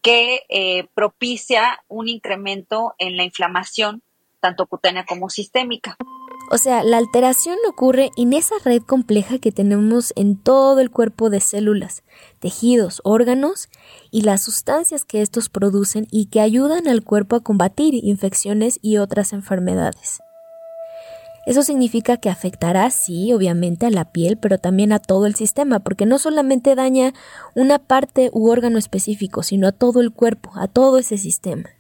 que 0.03 0.43
eh, 0.49 0.89
propicia 0.95 1.83
un 1.89 2.09
incremento 2.09 2.95
en 2.99 3.17
la 3.17 3.25
inflamación, 3.25 4.03
tanto 4.41 4.67
cutánea 4.67 5.05
como 5.05 5.29
sistémica. 5.29 5.97
O 6.53 6.59
sea, 6.59 6.83
la 6.83 6.97
alteración 6.97 7.57
ocurre 7.69 8.11
en 8.17 8.33
esa 8.33 8.57
red 8.65 8.83
compleja 8.83 9.39
que 9.39 9.53
tenemos 9.53 10.13
en 10.17 10.37
todo 10.37 10.81
el 10.81 10.91
cuerpo 10.91 11.31
de 11.31 11.41
células, 11.41 12.03
tejidos, 12.41 13.01
órganos 13.05 13.69
y 14.11 14.23
las 14.23 14.43
sustancias 14.43 15.05
que 15.05 15.23
estos 15.23 15.49
producen 15.49 16.09
y 16.11 16.27
que 16.27 16.41
ayudan 16.41 16.89
al 16.89 17.05
cuerpo 17.05 17.37
a 17.37 17.43
combatir 17.45 17.95
infecciones 17.95 18.81
y 18.83 18.97
otras 18.97 19.33
enfermedades. 19.33 20.21
Eso 21.47 21.63
significa 21.63 22.19
que 22.19 22.29
afectará, 22.29 22.91
sí, 22.91 23.33
obviamente 23.33 23.87
a 23.87 23.91
la 23.91 24.13
piel, 24.13 24.37
pero 24.37 24.59
también 24.59 24.93
a 24.93 24.99
todo 24.99 25.27
el 25.27 25.35
sistema, 25.35 25.81
porque 25.81 26.07
no 26.07 26.19
solamente 26.19 26.75
daña 26.75 27.13
una 27.55 27.79
parte 27.79 28.31
u 28.33 28.51
órgano 28.51 28.79
específico, 28.79 29.43
sino 29.43 29.69
a 29.69 29.73
todo 29.73 30.01
el 30.01 30.13
cuerpo, 30.13 30.53
a 30.57 30.69
todo 30.69 30.99
ese 30.99 31.17
sistema. 31.17 31.71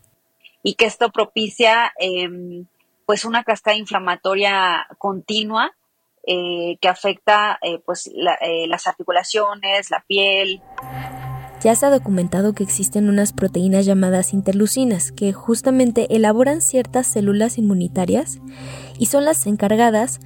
Y 0.62 0.74
que 0.74 0.86
esto 0.86 1.10
propicia 1.10 1.92
em, 1.98 2.66
pues 3.06 3.24
una 3.24 3.44
cascada 3.44 3.76
inflamatoria 3.76 4.86
continua 4.98 5.72
eh, 6.26 6.76
que 6.80 6.88
afecta 6.88 7.58
eh, 7.62 7.78
pues 7.84 8.06
eh, 8.06 8.66
las 8.66 8.86
articulaciones, 8.86 9.90
la 9.90 10.04
piel. 10.06 10.62
Ya 11.62 11.74
se 11.74 11.84
ha 11.84 11.90
documentado 11.90 12.54
que 12.54 12.62
existen 12.62 13.10
unas 13.10 13.34
proteínas 13.34 13.84
llamadas 13.84 14.32
interlucinas 14.32 15.12
que 15.12 15.32
justamente 15.34 16.16
elaboran 16.16 16.62
ciertas 16.62 17.06
células 17.06 17.58
inmunitarias 17.58 18.40
y 18.98 19.06
son 19.06 19.26
las 19.26 19.46
encargadas 19.46 20.20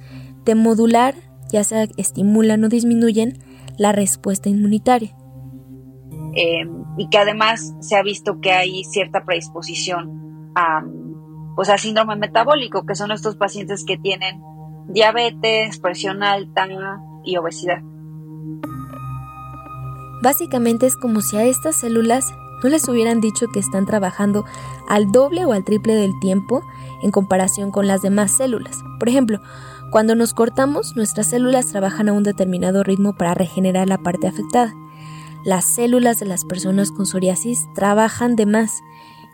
de 0.45 0.55
modular, 0.55 1.15
ya 1.51 1.63
sea 1.65 1.87
estimulan 1.97 2.63
o 2.63 2.69
disminuyen, 2.69 3.39
la 3.77 3.91
respuesta 3.91 4.47
inmunitaria. 4.47 5.13
Em, 6.35 6.85
y 6.97 7.09
que 7.09 7.17
además 7.17 7.75
se 7.81 7.97
ha 7.97 8.03
visto 8.03 8.39
que 8.39 8.51
hay 8.51 8.85
cierta 8.85 9.25
predisposición 9.25 10.51
a, 10.55 10.83
pues, 11.55 11.69
al 11.69 11.79
síndrome 11.79 12.15
metabólico, 12.15 12.85
que 12.85 12.95
son 12.95 13.11
estos 13.11 13.35
pacientes 13.35 13.83
que 13.85 13.97
tienen 13.97 14.41
diabetes, 14.87 15.79
presión 15.79 16.23
alta 16.23 16.67
y 17.25 17.35
obesidad. 17.37 17.81
Básicamente 20.25 20.87
es 20.87 20.97
como 20.97 21.21
si 21.21 21.37
a 21.37 21.43
estas 21.43 21.75
células 21.75 22.33
no 22.63 22.69
les 22.69 22.87
hubieran 22.87 23.21
dicho 23.21 23.45
que 23.47 23.59
están 23.59 23.85
trabajando 23.85 24.43
al 24.87 25.11
doble 25.11 25.45
o 25.45 25.51
al 25.51 25.63
triple 25.63 25.93
del 25.93 26.19
tiempo 26.19 26.63
en 27.03 27.11
comparación 27.11 27.69
con 27.69 27.85
las 27.85 28.01
demás 28.01 28.31
células. 28.31 28.79
Por 28.97 29.07
ejemplo, 29.07 29.39
cuando 29.91 30.15
nos 30.15 30.33
cortamos, 30.33 30.95
nuestras 30.95 31.27
células 31.27 31.67
trabajan 31.67 32.09
a 32.09 32.13
un 32.13 32.23
determinado 32.23 32.81
ritmo 32.81 33.13
para 33.13 33.35
regenerar 33.35 33.87
la 33.87 33.99
parte 33.99 34.25
afectada. 34.25 34.73
Las 35.43 35.63
células 35.63 36.17
de 36.17 36.25
las 36.25 36.43
personas 36.43 36.89
con 36.89 37.05
psoriasis 37.05 37.71
trabajan 37.75 38.35
de 38.35 38.47
más 38.47 38.81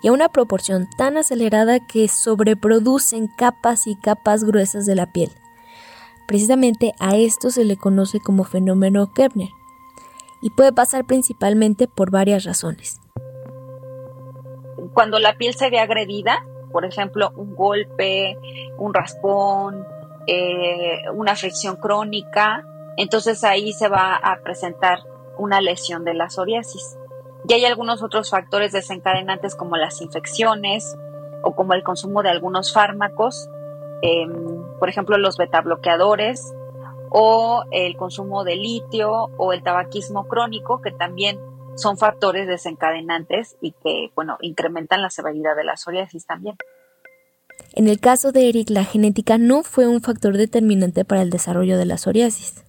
y 0.03 0.09
a 0.09 0.11
una 0.11 0.27
proporción 0.27 0.89
tan 0.97 1.15
acelerada 1.15 1.79
que 1.87 2.09
sobreproducen 2.09 3.29
capas 3.37 3.87
y 3.87 3.95
capas 3.95 4.43
gruesas 4.43 4.85
de 4.85 4.95
la 4.95 5.13
piel. 5.13 5.31
Precisamente 6.27 6.91
a 6.99 7.15
esto 7.15 7.49
se 7.49 7.63
le 7.63 7.77
conoce 7.77 8.19
como 8.19 8.43
fenómeno 8.43 9.13
Kepner 9.13 9.51
y 10.41 10.49
puede 10.49 10.73
pasar 10.73 11.05
principalmente 11.05 11.87
por 11.87 12.11
varias 12.11 12.43
razones. 12.43 12.99
Cuando 14.93 15.19
la 15.19 15.37
piel 15.37 15.53
se 15.53 15.69
ve 15.69 15.79
agredida, 15.79 16.45
por 16.71 16.85
ejemplo, 16.85 17.31
un 17.35 17.55
golpe, 17.55 18.37
un 18.77 18.93
raspón, 18.93 19.85
eh, 20.27 21.03
una 21.13 21.35
fricción 21.35 21.75
crónica, 21.77 22.65
entonces 22.97 23.43
ahí 23.43 23.71
se 23.73 23.87
va 23.87 24.15
a 24.15 24.41
presentar 24.43 24.99
una 25.37 25.61
lesión 25.61 26.03
de 26.03 26.13
la 26.13 26.29
psoriasis. 26.29 26.97
Y 27.47 27.53
hay 27.53 27.65
algunos 27.65 28.03
otros 28.03 28.29
factores 28.29 28.71
desencadenantes 28.71 29.55
como 29.55 29.77
las 29.77 30.01
infecciones 30.01 30.95
o 31.43 31.55
como 31.55 31.73
el 31.73 31.83
consumo 31.83 32.21
de 32.21 32.29
algunos 32.29 32.71
fármacos, 32.73 33.49
em, 34.01 34.63
por 34.79 34.89
ejemplo 34.89 35.17
los 35.17 35.37
betabloqueadores 35.37 36.53
o 37.11 37.63
el 37.71 37.97
consumo 37.97 38.43
de 38.43 38.55
litio 38.55 39.29
o 39.37 39.53
el 39.53 39.61
tabaquismo 39.61 40.27
crónico, 40.27 40.81
que 40.81 40.91
también 40.91 41.37
son 41.75 41.97
factores 41.97 42.47
desencadenantes 42.47 43.57
y 43.61 43.73
que, 43.83 44.11
bueno, 44.15 44.37
incrementan 44.41 45.01
la 45.01 45.09
severidad 45.09 45.55
de 45.55 45.65
la 45.65 45.75
psoriasis 45.75 46.25
también. 46.25 46.55
En 47.73 47.87
el 47.87 47.99
caso 47.99 48.31
de 48.31 48.49
Eric, 48.49 48.69
la 48.69 48.85
genética 48.85 49.37
no 49.37 49.63
fue 49.63 49.87
un 49.87 50.01
factor 50.01 50.37
determinante 50.37 51.05
para 51.05 51.21
el 51.21 51.29
desarrollo 51.29 51.77
de 51.77 51.85
la 51.85 51.97
psoriasis. 51.97 52.63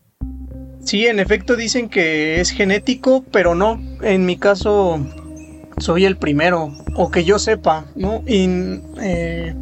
Sí, 0.84 1.06
en 1.06 1.20
efecto 1.20 1.54
dicen 1.54 1.88
que 1.88 2.40
es 2.40 2.50
genético, 2.50 3.24
pero 3.30 3.54
no. 3.54 3.80
En 4.02 4.26
mi 4.26 4.36
caso 4.36 4.98
soy 5.78 6.04
el 6.04 6.16
primero, 6.16 6.72
o 6.96 7.10
que 7.10 7.24
yo 7.24 7.38
sepa, 7.38 7.86
¿no? 7.94 8.22
Y 8.26 8.46
eh, 9.00 9.54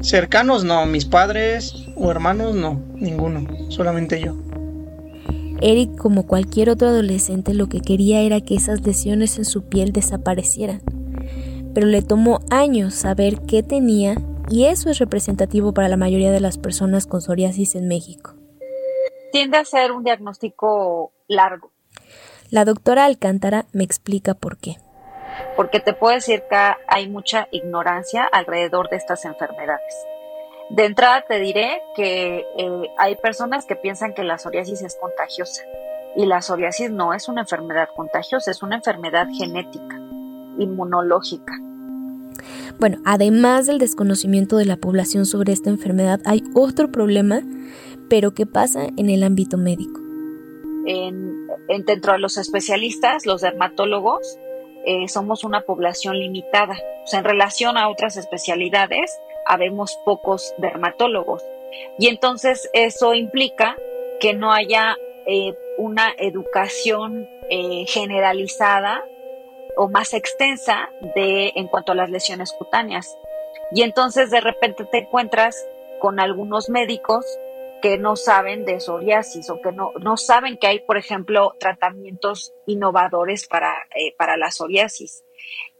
cercanos 0.00 0.64
no, 0.64 0.86
mis 0.86 1.04
padres 1.04 1.89
o 2.00 2.10
hermanos 2.10 2.54
no, 2.54 2.80
ninguno, 2.94 3.46
solamente 3.68 4.20
yo. 4.20 4.34
Eric, 5.60 5.96
como 5.96 6.26
cualquier 6.26 6.70
otro 6.70 6.88
adolescente, 6.88 7.52
lo 7.54 7.68
que 7.68 7.80
quería 7.80 8.22
era 8.22 8.40
que 8.40 8.54
esas 8.54 8.84
lesiones 8.86 9.36
en 9.38 9.44
su 9.44 9.64
piel 9.68 9.92
desaparecieran. 9.92 10.80
Pero 11.74 11.86
le 11.86 12.02
tomó 12.02 12.40
años 12.50 12.94
saber 12.94 13.42
qué 13.42 13.62
tenía 13.62 14.16
y 14.48 14.64
eso 14.64 14.90
es 14.90 14.98
representativo 14.98 15.74
para 15.74 15.88
la 15.88 15.96
mayoría 15.96 16.32
de 16.32 16.40
las 16.40 16.58
personas 16.58 17.06
con 17.06 17.20
psoriasis 17.20 17.74
en 17.74 17.86
México 17.86 18.34
tiende 19.30 19.58
a 19.58 19.64
ser 19.64 19.92
un 19.92 20.04
diagnóstico 20.04 21.12
largo. 21.28 21.72
La 22.50 22.64
doctora 22.64 23.04
Alcántara 23.04 23.66
me 23.72 23.84
explica 23.84 24.34
por 24.34 24.58
qué. 24.58 24.76
Porque 25.56 25.80
te 25.80 25.92
puedo 25.92 26.14
decir 26.14 26.42
que 26.50 26.56
hay 26.88 27.08
mucha 27.08 27.48
ignorancia 27.50 28.24
alrededor 28.24 28.90
de 28.90 28.96
estas 28.96 29.24
enfermedades. 29.24 29.94
De 30.70 30.84
entrada 30.84 31.24
te 31.26 31.40
diré 31.40 31.82
que 31.96 32.46
eh, 32.56 32.90
hay 32.98 33.16
personas 33.16 33.66
que 33.66 33.76
piensan 33.76 34.14
que 34.14 34.22
la 34.22 34.38
psoriasis 34.38 34.82
es 34.82 34.96
contagiosa 34.96 35.62
y 36.16 36.26
la 36.26 36.42
psoriasis 36.42 36.90
no 36.90 37.12
es 37.12 37.28
una 37.28 37.42
enfermedad 37.42 37.88
contagiosa, 37.94 38.50
es 38.50 38.62
una 38.62 38.76
enfermedad 38.76 39.26
genética, 39.36 39.96
inmunológica. 40.58 41.52
Bueno, 42.78 42.98
además 43.04 43.66
del 43.66 43.78
desconocimiento 43.78 44.56
de 44.56 44.64
la 44.64 44.76
población 44.76 45.26
sobre 45.26 45.52
esta 45.52 45.70
enfermedad, 45.70 46.20
hay 46.24 46.42
otro 46.54 46.90
problema 46.90 47.42
pero 48.10 48.34
¿qué 48.34 48.44
pasa 48.44 48.88
en 48.96 49.08
el 49.08 49.22
ámbito 49.22 49.56
médico? 49.56 50.00
En, 50.84 51.46
dentro 51.86 52.12
de 52.12 52.18
los 52.18 52.36
especialistas, 52.36 53.24
los 53.24 53.40
dermatólogos, 53.40 54.36
eh, 54.84 55.08
somos 55.08 55.44
una 55.44 55.62
población 55.62 56.18
limitada. 56.18 56.76
en 57.12 57.24
relación 57.24 57.78
a 57.78 57.88
otras 57.88 58.16
especialidades, 58.16 59.10
habemos 59.46 59.98
pocos 60.04 60.54
dermatólogos. 60.58 61.42
Y 61.98 62.08
entonces 62.08 62.68
eso 62.72 63.14
implica 63.14 63.76
que 64.18 64.34
no 64.34 64.52
haya 64.52 64.96
eh, 65.26 65.54
una 65.78 66.12
educación 66.18 67.28
eh, 67.48 67.84
generalizada 67.86 69.04
o 69.76 69.88
más 69.88 70.14
extensa 70.14 70.90
de, 71.14 71.52
en 71.54 71.68
cuanto 71.68 71.92
a 71.92 71.94
las 71.94 72.10
lesiones 72.10 72.52
cutáneas. 72.52 73.16
Y 73.72 73.82
entonces 73.82 74.30
de 74.30 74.40
repente 74.40 74.84
te 74.84 74.98
encuentras 74.98 75.66
con 76.00 76.20
algunos 76.20 76.68
médicos 76.68 77.24
que 77.80 77.98
no 77.98 78.16
saben 78.16 78.64
de 78.64 78.80
psoriasis 78.80 79.48
o 79.50 79.60
que 79.60 79.72
no, 79.72 79.92
no 80.00 80.16
saben 80.16 80.58
que 80.58 80.66
hay, 80.66 80.80
por 80.80 80.96
ejemplo, 80.96 81.54
tratamientos 81.58 82.52
innovadores 82.66 83.46
para, 83.46 83.74
eh, 83.94 84.14
para 84.16 84.36
la 84.36 84.50
psoriasis. 84.50 85.24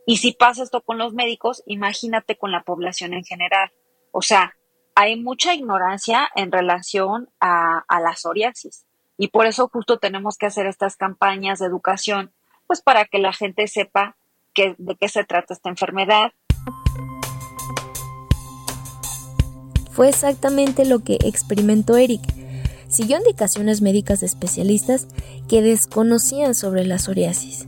Y 0.07 0.17
si 0.19 0.33
pasa 0.33 0.63
esto 0.63 0.83
con 0.83 0.99
los 0.99 1.13
médicos, 1.13 1.63
imagínate 1.67 2.37
con 2.37 2.53
la 2.53 2.63
población 2.63 3.15
en 3.15 3.25
general. 3.25 3.71
O 4.13 4.23
sea, 4.23 4.57
hay 4.95 5.21
mucha 5.21 5.55
ignorancia 5.55 6.29
en 6.35 6.51
relación 6.51 7.29
a, 7.41 7.85
a 7.87 8.01
la 8.01 8.17
psoriasis. 8.17 8.87
Y 9.19 9.29
por 9.29 9.47
eso 9.47 9.69
justo 9.69 9.99
tenemos 9.99 10.37
que 10.37 10.47
hacer 10.47 10.67
estas 10.67 10.97
campañas 10.97 11.59
de 11.59 11.67
educación, 11.67 12.33
pues 12.67 12.81
para 12.81 13.05
que 13.05 13.19
la 13.19 13.33
gente 13.33 13.67
sepa 13.69 14.17
que, 14.55 14.75
de 14.79 14.97
qué 14.97 15.09
se 15.09 15.25
trata 15.25 15.55
esta 15.55 15.69
enfermedad, 15.69 16.33
Fue 20.01 20.09
exactamente 20.09 20.87
lo 20.87 21.01
que 21.01 21.19
experimentó 21.25 21.99
Eric. 21.99 22.23
Siguió 22.89 23.19
indicaciones 23.19 23.83
médicas 23.83 24.21
de 24.21 24.27
especialistas 24.27 25.07
que 25.47 25.61
desconocían 25.61 26.55
sobre 26.55 26.87
la 26.87 26.99
psoriasis. 26.99 27.67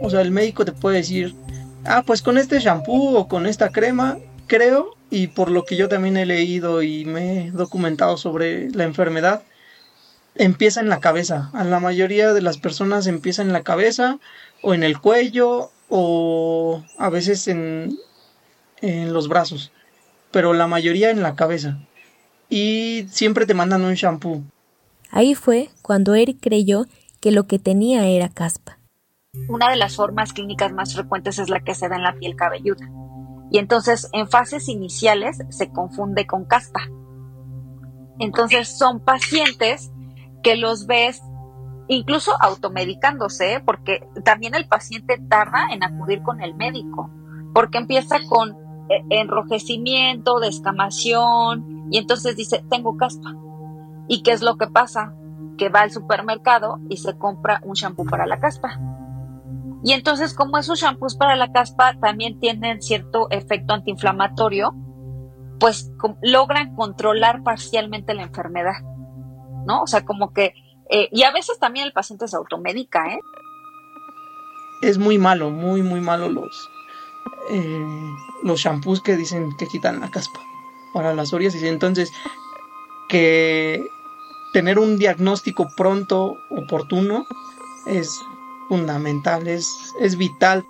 O 0.00 0.08
sea, 0.08 0.22
el 0.22 0.30
médico 0.30 0.64
te 0.64 0.72
puede 0.72 0.96
decir, 0.96 1.34
ah, 1.84 2.02
pues 2.06 2.22
con 2.22 2.38
este 2.38 2.60
shampoo 2.60 3.16
o 3.16 3.28
con 3.28 3.46
esta 3.46 3.70
crema, 3.70 4.18
creo, 4.46 4.96
y 5.10 5.28
por 5.28 5.50
lo 5.50 5.64
que 5.64 5.76
yo 5.76 5.88
también 5.88 6.16
he 6.16 6.26
leído 6.26 6.82
y 6.82 7.04
me 7.04 7.46
he 7.46 7.50
documentado 7.50 8.16
sobre 8.16 8.70
la 8.70 8.84
enfermedad, 8.84 9.42
empieza 10.34 10.80
en 10.80 10.88
la 10.88 11.00
cabeza. 11.00 11.50
A 11.52 11.64
la 11.64 11.80
mayoría 11.80 12.32
de 12.32 12.42
las 12.42 12.58
personas 12.58 13.06
empieza 13.06 13.42
en 13.42 13.52
la 13.52 13.62
cabeza 13.62 14.18
o 14.62 14.74
en 14.74 14.82
el 14.82 15.00
cuello 15.00 15.70
o 15.88 16.84
a 16.98 17.10
veces 17.10 17.48
en, 17.48 17.98
en 18.80 19.12
los 19.12 19.28
brazos 19.28 19.72
pero 20.30 20.52
la 20.52 20.66
mayoría 20.66 21.10
en 21.10 21.22
la 21.22 21.34
cabeza. 21.34 21.78
Y 22.48 23.06
siempre 23.10 23.46
te 23.46 23.54
mandan 23.54 23.84
un 23.84 23.94
shampoo. 23.94 24.42
Ahí 25.10 25.34
fue 25.34 25.70
cuando 25.82 26.14
Eric 26.14 26.38
creyó 26.40 26.86
que 27.20 27.32
lo 27.32 27.46
que 27.46 27.58
tenía 27.58 28.06
era 28.06 28.28
caspa. 28.28 28.78
Una 29.48 29.70
de 29.70 29.76
las 29.76 29.96
formas 29.96 30.32
clínicas 30.32 30.72
más 30.72 30.94
frecuentes 30.94 31.38
es 31.38 31.50
la 31.50 31.60
que 31.60 31.74
se 31.74 31.88
da 31.88 31.96
en 31.96 32.02
la 32.02 32.14
piel 32.14 32.34
cabelluda. 32.34 32.88
Y 33.50 33.58
entonces 33.58 34.08
en 34.12 34.28
fases 34.28 34.68
iniciales 34.68 35.38
se 35.50 35.70
confunde 35.70 36.26
con 36.26 36.44
caspa. 36.44 36.80
Entonces 38.18 38.76
son 38.76 39.00
pacientes 39.00 39.92
que 40.42 40.56
los 40.56 40.86
ves 40.86 41.22
incluso 41.88 42.32
automedicándose, 42.40 43.54
¿eh? 43.54 43.60
porque 43.60 44.06
también 44.24 44.54
el 44.54 44.68
paciente 44.68 45.20
tarda 45.28 45.68
en 45.72 45.82
acudir 45.82 46.22
con 46.22 46.40
el 46.40 46.54
médico, 46.54 47.10
porque 47.52 47.78
empieza 47.78 48.18
con 48.28 48.56
e, 48.88 49.04
enrojecimiento, 49.20 50.38
descamación, 50.38 51.88
y 51.90 51.98
entonces 51.98 52.36
dice, 52.36 52.64
tengo 52.70 52.96
caspa. 52.96 53.34
¿Y 54.06 54.22
qué 54.22 54.30
es 54.30 54.42
lo 54.42 54.56
que 54.56 54.68
pasa? 54.68 55.14
Que 55.58 55.68
va 55.68 55.80
al 55.80 55.90
supermercado 55.90 56.78
y 56.88 56.98
se 56.98 57.18
compra 57.18 57.60
un 57.64 57.74
shampoo 57.74 58.04
para 58.04 58.26
la 58.26 58.38
caspa. 58.38 58.78
Y 59.82 59.92
entonces, 59.92 60.34
como 60.34 60.58
esos 60.58 60.80
shampoos 60.80 61.16
para 61.16 61.36
la 61.36 61.52
caspa 61.52 61.94
también 62.00 62.38
tienen 62.38 62.82
cierto 62.82 63.28
efecto 63.30 63.74
antiinflamatorio, 63.74 64.74
pues 65.58 65.90
logran 66.22 66.74
controlar 66.74 67.42
parcialmente 67.42 68.14
la 68.14 68.22
enfermedad, 68.22 68.80
¿no? 69.66 69.82
O 69.82 69.86
sea, 69.86 70.04
como 70.04 70.32
que, 70.32 70.54
eh, 70.90 71.08
y 71.12 71.22
a 71.22 71.32
veces 71.32 71.58
también 71.58 71.86
el 71.86 71.92
paciente 71.92 72.28
se 72.28 72.36
automedica, 72.36 73.06
¿eh? 73.14 73.20
Es 74.82 74.98
muy 74.98 75.18
malo, 75.18 75.50
muy, 75.50 75.82
muy 75.82 76.00
malo 76.00 76.30
los, 76.30 76.70
eh, 77.50 78.10
los 78.42 78.60
shampoos 78.60 79.02
que 79.02 79.16
dicen 79.16 79.50
que 79.58 79.66
quitan 79.66 80.00
la 80.00 80.10
caspa 80.10 80.40
para 80.94 81.14
las 81.14 81.28
psoriasis. 81.28 81.62
Entonces, 81.62 82.10
que 83.08 83.86
tener 84.52 84.78
un 84.78 84.98
diagnóstico 84.98 85.68
pronto, 85.76 86.38
oportuno, 86.50 87.26
es 87.86 88.20
fundamental, 88.70 89.48
es, 89.48 89.68
es 90.00 90.16
vital. 90.16 90.64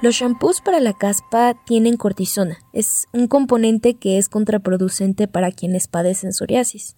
Los 0.00 0.14
shampoos 0.14 0.62
para 0.62 0.80
la 0.80 0.94
caspa 0.94 1.54
tienen 1.66 1.98
cortisona. 1.98 2.56
Es 2.72 3.06
un 3.12 3.28
componente 3.28 3.94
que 3.94 4.16
es 4.16 4.30
contraproducente 4.30 5.28
para 5.28 5.52
quienes 5.52 5.86
padecen 5.86 6.32
psoriasis. 6.32 6.96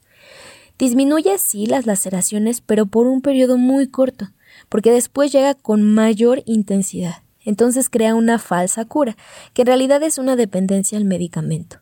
Disminuye 0.78 1.36
sí 1.38 1.66
las 1.66 1.86
laceraciones, 1.86 2.60
pero 2.60 2.86
por 2.86 3.08
un 3.08 3.20
periodo 3.20 3.58
muy 3.58 3.88
corto, 3.88 4.28
porque 4.68 4.92
después 4.92 5.32
llega 5.32 5.54
con 5.54 5.82
mayor 5.82 6.44
intensidad. 6.46 7.24
Entonces 7.44 7.90
crea 7.90 8.14
una 8.14 8.38
falsa 8.38 8.84
cura, 8.84 9.16
que 9.52 9.62
en 9.62 9.66
realidad 9.66 10.00
es 10.04 10.18
una 10.18 10.36
dependencia 10.36 10.96
al 10.96 11.04
medicamento. 11.04 11.78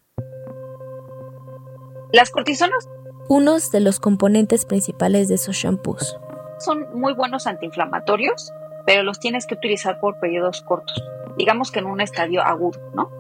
Las 2.13 2.31
cortisonas. 2.31 2.89
Unos 3.29 3.71
de 3.71 3.81
los 3.81 4.01
componentes 4.01 4.65
principales 4.65 5.29
de 5.29 5.35
esos 5.35 5.57
shampoos. 5.57 6.17
Son 6.61 6.87
muy 6.95 7.15
buenos 7.15 7.47
antiinflamatorios 7.47 8.53
pero 8.85 9.03
los 9.03 9.21
tienes 9.21 9.47
que 9.47 9.55
utilizar 9.55 10.01
por 10.01 10.19
periodos 10.19 10.63
cortos, 10.63 11.03
digamos 11.37 11.71
que 11.71 11.81
en 11.81 11.87
un 11.87 12.01
estadio 12.01 12.43
agudo, 12.43 12.81
¿no? 12.95 13.11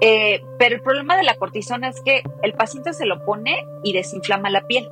Eh, 0.00 0.42
pero 0.58 0.76
el 0.76 0.82
problema 0.82 1.16
de 1.16 1.22
la 1.22 1.36
cortisona 1.36 1.88
es 1.88 2.00
que 2.00 2.22
el 2.42 2.54
paciente 2.54 2.92
se 2.94 3.04
lo 3.04 3.24
pone 3.24 3.66
y 3.82 3.92
desinflama 3.92 4.48
la 4.48 4.66
piel. 4.66 4.90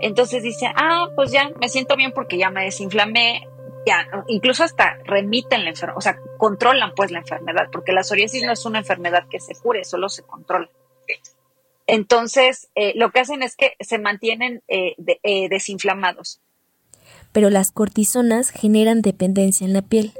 Entonces 0.00 0.42
dice, 0.42 0.66
ah, 0.74 1.08
pues 1.14 1.30
ya 1.30 1.50
me 1.60 1.68
siento 1.68 1.96
bien 1.96 2.12
porque 2.12 2.38
ya 2.38 2.50
me 2.50 2.64
desinflamé, 2.64 3.48
ya, 3.86 4.06
incluso 4.28 4.64
hasta 4.64 4.98
remiten 5.04 5.64
la 5.64 5.70
enfermedad, 5.70 5.98
o 5.98 6.00
sea, 6.00 6.18
controlan 6.38 6.92
pues 6.96 7.10
la 7.10 7.18
enfermedad, 7.18 7.68
porque 7.70 7.92
la 7.92 8.02
psoriasis 8.02 8.44
no 8.44 8.52
es 8.52 8.64
una 8.64 8.78
enfermedad 8.78 9.26
que 9.28 9.40
se 9.40 9.54
cure, 9.54 9.84
solo 9.84 10.08
se 10.08 10.22
controla. 10.22 10.70
Entonces, 11.86 12.70
eh, 12.76 12.92
lo 12.94 13.10
que 13.10 13.20
hacen 13.20 13.42
es 13.42 13.56
que 13.56 13.74
se 13.80 13.98
mantienen 13.98 14.62
eh, 14.68 14.94
desinflamados 15.48 16.40
pero 17.32 17.50
las 17.50 17.72
cortisonas 17.72 18.50
generan 18.50 19.02
dependencia 19.02 19.66
en 19.66 19.72
la 19.72 19.82
piel. 19.82 20.12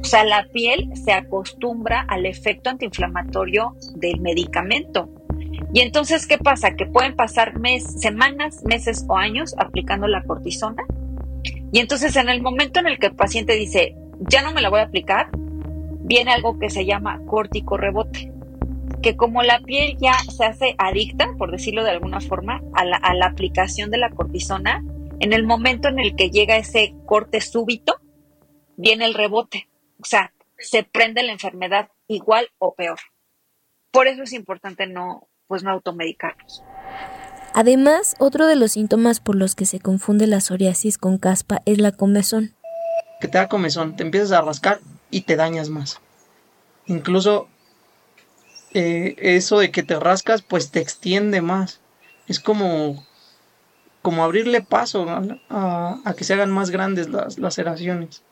O 0.00 0.04
sea, 0.04 0.24
la 0.24 0.46
piel 0.52 0.90
se 1.02 1.12
acostumbra 1.12 2.04
al 2.08 2.26
efecto 2.26 2.70
antiinflamatorio 2.70 3.76
del 3.96 4.20
medicamento. 4.20 5.08
Y 5.72 5.80
entonces, 5.80 6.26
¿qué 6.26 6.38
pasa? 6.38 6.76
Que 6.76 6.86
pueden 6.86 7.16
pasar 7.16 7.54
semanas, 7.98 8.62
meses 8.64 9.04
o 9.08 9.16
años 9.16 9.54
aplicando 9.58 10.06
la 10.06 10.22
cortisona. 10.22 10.84
Y 11.72 11.80
entonces, 11.80 12.14
en 12.16 12.28
el 12.28 12.42
momento 12.42 12.80
en 12.80 12.86
el 12.86 12.98
que 12.98 13.06
el 13.06 13.16
paciente 13.16 13.54
dice, 13.54 13.96
ya 14.20 14.42
no 14.42 14.52
me 14.52 14.60
la 14.60 14.68
voy 14.68 14.80
a 14.80 14.84
aplicar, 14.84 15.28
viene 16.00 16.32
algo 16.32 16.58
que 16.58 16.70
se 16.70 16.84
llama 16.84 17.20
córtico 17.26 17.76
rebote. 17.76 18.30
Que 19.02 19.16
como 19.16 19.42
la 19.42 19.58
piel 19.60 19.96
ya 20.00 20.14
se 20.30 20.44
hace 20.44 20.74
adicta, 20.78 21.30
por 21.38 21.50
decirlo 21.50 21.82
de 21.82 21.90
alguna 21.90 22.20
forma, 22.20 22.60
a 22.74 23.14
la 23.14 23.26
aplicación 23.26 23.90
de 23.90 23.98
la 23.98 24.10
cortisona, 24.10 24.82
en 25.20 25.32
el 25.32 25.44
momento 25.44 25.88
en 25.88 25.98
el 25.98 26.16
que 26.16 26.30
llega 26.30 26.56
ese 26.56 26.94
corte 27.06 27.40
súbito, 27.40 28.00
viene 28.76 29.04
el 29.04 29.14
rebote. 29.14 29.68
O 30.00 30.04
sea, 30.04 30.32
se 30.58 30.82
prende 30.82 31.22
la 31.22 31.32
enfermedad 31.32 31.88
igual 32.08 32.48
o 32.58 32.74
peor. 32.74 32.98
Por 33.90 34.06
eso 34.06 34.22
es 34.22 34.32
importante 34.32 34.86
no, 34.86 35.28
pues 35.46 35.62
no 35.62 35.70
automedicarnos. 35.70 36.62
Además, 37.52 38.16
otro 38.18 38.46
de 38.48 38.56
los 38.56 38.72
síntomas 38.72 39.20
por 39.20 39.36
los 39.36 39.54
que 39.54 39.66
se 39.66 39.78
confunde 39.78 40.26
la 40.26 40.40
psoriasis 40.40 40.98
con 40.98 41.18
caspa 41.18 41.62
es 41.66 41.78
la 41.78 41.92
comezón. 41.92 42.54
Que 43.20 43.28
te 43.28 43.38
da 43.38 43.48
comezón, 43.48 43.94
te 43.94 44.02
empiezas 44.02 44.32
a 44.32 44.40
rascar 44.40 44.80
y 45.10 45.20
te 45.20 45.36
dañas 45.36 45.68
más. 45.68 46.00
Incluso 46.86 47.48
eh, 48.72 49.14
eso 49.18 49.60
de 49.60 49.70
que 49.70 49.84
te 49.84 50.00
rascas, 50.00 50.42
pues 50.42 50.72
te 50.72 50.80
extiende 50.80 51.40
más. 51.40 51.80
Es 52.26 52.40
como 52.40 53.06
como 54.04 54.22
abrirle 54.22 54.60
paso 54.60 55.06
a, 55.08 56.14
que 56.14 56.24
se 56.24 56.34
hagan 56.34 56.50
más 56.50 56.68
grandes 56.68 57.08
las 57.08 57.38
laceraciones. 57.38 58.22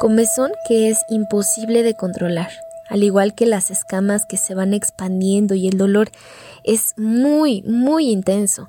Comezón 0.00 0.50
que 0.66 0.90
es 0.90 0.98
imposible 1.08 1.84
de 1.84 1.94
controlar, 1.94 2.50
al 2.88 3.04
igual 3.04 3.36
que 3.36 3.46
las 3.46 3.70
escamas 3.70 4.26
que 4.28 4.36
se 4.36 4.56
van 4.56 4.74
expandiendo 4.74 5.54
y 5.54 5.68
el 5.68 5.78
dolor 5.78 6.10
es 6.64 6.94
muy, 6.96 7.62
muy 7.62 8.10
intenso. 8.10 8.66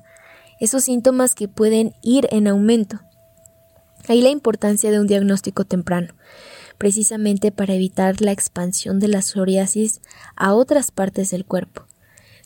Esos 0.60 0.84
síntomas 0.84 1.34
que 1.34 1.48
pueden 1.48 1.96
ir 2.04 2.28
en 2.30 2.48
aumento. 2.48 3.00
Ahí 4.08 4.22
la 4.22 4.30
importancia 4.30 4.92
de 4.92 5.00
un 5.00 5.08
diagnóstico 5.08 5.66
temprano, 5.66 6.14
precisamente 6.78 7.52
para 7.52 7.74
evitar 7.74 8.22
la 8.22 8.32
expansión 8.32 9.00
de 9.00 9.08
la 9.08 9.24
psoriasis 9.24 10.02
a 10.36 10.54
otras 10.54 10.92
partes 10.92 11.32
del 11.32 11.46
cuerpo. 11.46 11.88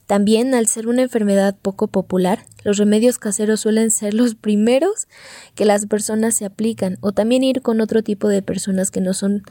También, 0.07 0.53
al 0.53 0.67
ser 0.67 0.87
una 0.87 1.01
enfermedad 1.01 1.55
poco 1.61 1.87
popular, 1.87 2.39
los 2.63 2.77
remedios 2.77 3.19
caseros 3.19 3.61
suelen 3.61 3.89
ser 3.89 4.13
los 4.13 4.35
primeros 4.35 5.07
que 5.55 5.65
las 5.65 5.85
personas 5.85 6.35
se 6.35 6.45
aplican 6.45 6.97
o 7.01 7.13
también 7.13 7.43
ir 7.43 7.61
con 7.61 7.79
otro 7.79 8.03
tipo 8.03 8.27
de 8.27 8.41
personas 8.41 8.91
que 8.91 8.99
no 8.99 9.13
son 9.13 9.43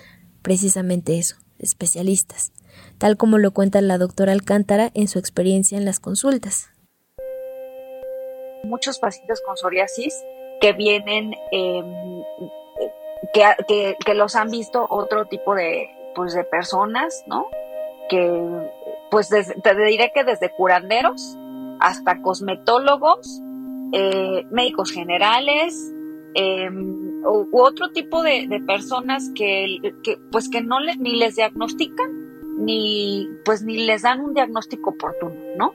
precisamente 0.43 1.19
eso, 1.19 1.37
especialistas, 1.59 2.53
tal 2.99 3.17
como 3.17 3.39
lo 3.39 3.53
cuenta 3.53 3.81
la 3.81 3.97
doctora 3.97 4.33
Alcántara 4.33 4.91
en 4.95 5.09
su 5.09 5.19
experiencia 5.19 5.79
en 5.79 5.85
las 5.85 6.01
consultas. 6.01 6.69
Muchos 8.65 8.99
pacientes 8.99 9.41
con 9.45 9.57
psoriasis 9.57 10.15
que 10.61 10.73
vienen, 10.73 11.35
em, 11.51 12.23
que, 13.33 13.97
que, 14.05 14.15
los 14.15 14.37
han 14.37 14.51
visto 14.51 14.87
otro 14.89 15.27
tipo 15.27 15.55
de, 15.55 15.89
pues, 16.15 16.35
de 16.35 16.45
personas, 16.45 17.25
¿no? 17.27 17.49
Que 18.09 18.71
pues 19.13 19.29
te 19.29 19.75
diré 19.75 20.11
que 20.15 20.25
desde 20.25 20.49
curanderos 20.49 21.37
hasta 21.81 22.23
cosmetólogos, 22.23 23.43
eh, 23.93 24.47
médicos 24.51 24.91
generales, 24.91 25.93
em, 26.33 27.23
u, 27.23 27.47
otro 27.53 27.91
tipo 27.91 28.23
de, 28.23 28.49
personas 28.67 29.31
que, 29.35 29.77
pues 30.31 30.49
que 30.49 30.63
no 30.63 30.81
le, 30.81 30.97
ni 30.97 31.17
les 31.17 31.37
diagnostican 31.37 32.11
ni 32.57 33.29
pues 33.45 33.63
ni 33.63 33.85
les 33.85 34.01
dan 34.01 34.21
un 34.21 34.33
diagnóstico 34.33 34.91
oportuno, 34.91 35.35
¿no? 35.59 35.75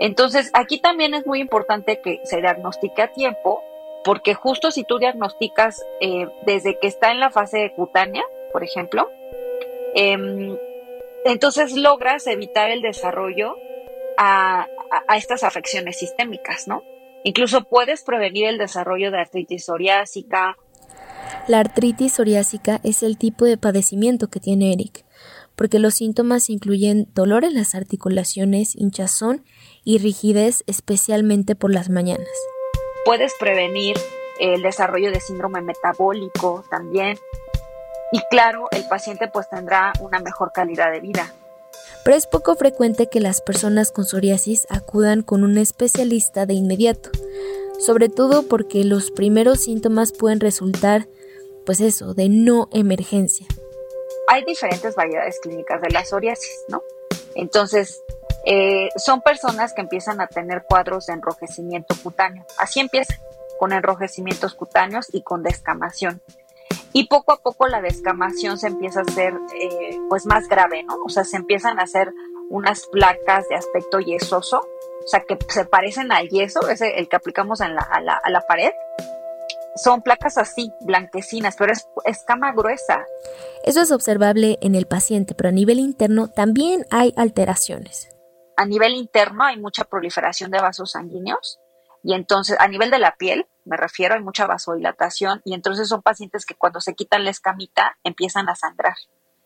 Entonces 0.00 0.50
aquí 0.54 0.80
también 0.80 1.12
es 1.12 1.26
muy 1.26 1.40
importante 1.40 2.00
que 2.02 2.20
se 2.24 2.40
diagnostique 2.40 3.02
a 3.02 3.12
tiempo 3.12 3.62
porque 4.02 4.32
justo 4.32 4.70
si 4.70 4.84
tú 4.84 4.98
diagnosticas 4.98 5.84
eh, 6.00 6.26
desde 6.46 6.78
que 6.78 6.86
está 6.86 7.10
en 7.10 7.20
la 7.20 7.28
fase 7.28 7.70
cutánea, 7.76 8.24
por 8.50 8.64
ejemplo, 8.64 9.10
eh, 9.94 10.56
entonces 11.28 11.72
logras 11.72 12.26
evitar 12.26 12.70
el 12.70 12.82
desarrollo 12.82 13.54
a, 14.16 14.66
estas 15.14 15.44
afecciones 15.44 15.98
sistémicas, 15.98 16.66
¿no? 16.66 16.82
Incluso 17.22 17.64
puedes 17.64 18.02
prevenir 18.02 18.46
el 18.46 18.58
desarrollo 18.58 19.10
de 19.10 19.20
artritis 19.20 19.66
psoriásica. 19.66 20.56
La 21.46 21.60
artritis 21.60 22.14
psoriásica 22.14 22.80
es 22.82 23.02
el 23.02 23.18
tipo 23.18 23.44
de 23.44 23.58
padecimiento 23.58 24.28
que 24.28 24.40
tiene 24.40 24.72
Eric, 24.72 25.04
porque 25.54 25.78
los 25.78 25.94
síntomas 25.94 26.48
incluyen 26.48 27.08
dolor 27.14 27.44
en 27.44 27.54
las 27.54 27.74
articulaciones, 27.74 28.74
hinchazón 28.74 29.44
y 29.84 29.98
rigidez, 29.98 30.64
especialmente 30.66 31.54
por 31.54 31.72
las 31.72 31.90
mañanas. 31.90 32.28
Puedes 33.04 33.34
prevenir 33.38 33.96
el 34.40 34.62
desarrollo 34.62 35.10
de 35.10 35.20
síndrome 35.20 35.60
metabólico 35.60 36.64
también, 36.70 37.18
y 38.10 38.20
claro, 38.30 38.68
el 38.70 38.86
paciente 38.88 39.28
pues 39.28 39.48
tendrá 39.48 39.92
una 40.00 40.18
mejor 40.20 40.52
calidad 40.52 40.90
de 40.90 41.00
vida. 41.00 41.32
Pero 42.04 42.16
es 42.16 42.26
poco 42.26 42.54
frecuente 42.54 43.08
que 43.08 43.20
las 43.20 43.40
personas 43.42 43.90
con 43.90 44.06
psoriasis 44.06 44.66
acudan 44.70 45.22
con 45.22 45.44
un 45.44 45.58
especialista 45.58 46.46
de 46.46 46.54
inmediato, 46.54 47.10
sobre 47.78 48.08
todo 48.08 48.44
porque 48.48 48.84
los 48.84 49.10
primeros 49.10 49.60
síntomas 49.60 50.12
pueden 50.12 50.40
resultar, 50.40 51.06
pues 51.66 51.80
eso, 51.80 52.14
de 52.14 52.28
no 52.28 52.68
emergencia. 52.72 53.46
Hay 54.28 54.44
diferentes 54.44 54.94
variedades 54.94 55.38
clínicas 55.40 55.80
de 55.82 55.90
la 55.90 56.04
psoriasis, 56.04 56.64
¿no? 56.68 56.82
Entonces, 57.34 58.02
eh, 58.46 58.88
son 58.96 59.20
personas 59.20 59.74
que 59.74 59.82
empiezan 59.82 60.20
a 60.20 60.28
tener 60.28 60.64
cuadros 60.64 61.06
de 61.06 61.14
enrojecimiento 61.14 61.94
cutáneo. 62.02 62.44
Así 62.58 62.80
empieza, 62.80 63.18
con 63.58 63.72
enrojecimientos 63.72 64.54
cutáneos 64.54 65.08
y 65.12 65.22
con 65.22 65.42
descamación 65.42 66.22
y 66.92 67.06
poco 67.06 67.32
a 67.32 67.36
poco 67.36 67.66
la 67.68 67.80
descamación 67.80 68.58
se 68.58 68.68
empieza 68.68 69.00
a 69.00 69.02
hacer 69.02 69.34
eh, 69.54 69.98
pues 70.08 70.26
más 70.26 70.48
grave, 70.48 70.82
¿no? 70.82 70.96
O 71.04 71.08
sea, 71.08 71.24
se 71.24 71.36
empiezan 71.36 71.78
a 71.78 71.82
hacer 71.82 72.12
unas 72.50 72.86
placas 72.86 73.48
de 73.48 73.56
aspecto 73.56 74.00
yesoso, 74.00 74.60
o 74.60 75.06
sea, 75.06 75.20
que 75.20 75.38
se 75.48 75.64
parecen 75.64 76.12
al 76.12 76.28
yeso, 76.28 76.68
ese 76.68 76.98
el 76.98 77.08
que 77.08 77.16
aplicamos 77.16 77.60
en 77.60 77.74
la, 77.74 77.82
a, 77.82 78.00
la, 78.00 78.20
a 78.22 78.30
la 78.30 78.40
pared. 78.42 78.72
Son 79.76 80.02
placas 80.02 80.38
así, 80.38 80.72
blanquecinas, 80.80 81.54
pero 81.56 81.72
es 81.72 81.86
escama 82.04 82.52
gruesa. 82.52 83.06
Eso 83.64 83.80
es 83.80 83.92
observable 83.92 84.58
en 84.60 84.74
el 84.74 84.86
paciente, 84.86 85.34
pero 85.34 85.50
a 85.50 85.52
nivel 85.52 85.78
interno 85.78 86.28
también 86.28 86.84
hay 86.90 87.12
alteraciones. 87.16 88.08
A 88.56 88.64
nivel 88.66 88.94
interno 88.94 89.44
hay 89.44 89.56
mucha 89.56 89.84
proliferación 89.84 90.50
de 90.50 90.60
vasos 90.60 90.92
sanguíneos 90.92 91.60
y 92.08 92.14
entonces 92.14 92.56
a 92.58 92.68
nivel 92.68 92.90
de 92.90 92.98
la 92.98 93.16
piel 93.16 93.46
me 93.66 93.76
refiero, 93.76 94.14
hay 94.14 94.22
mucha 94.22 94.46
vasodilatación 94.46 95.42
y 95.44 95.52
entonces 95.52 95.90
son 95.90 96.00
pacientes 96.00 96.46
que 96.46 96.54
cuando 96.54 96.80
se 96.80 96.94
quitan 96.94 97.22
la 97.22 97.28
escamita 97.28 97.98
empiezan 98.02 98.48
a 98.48 98.56
sangrar. 98.56 98.94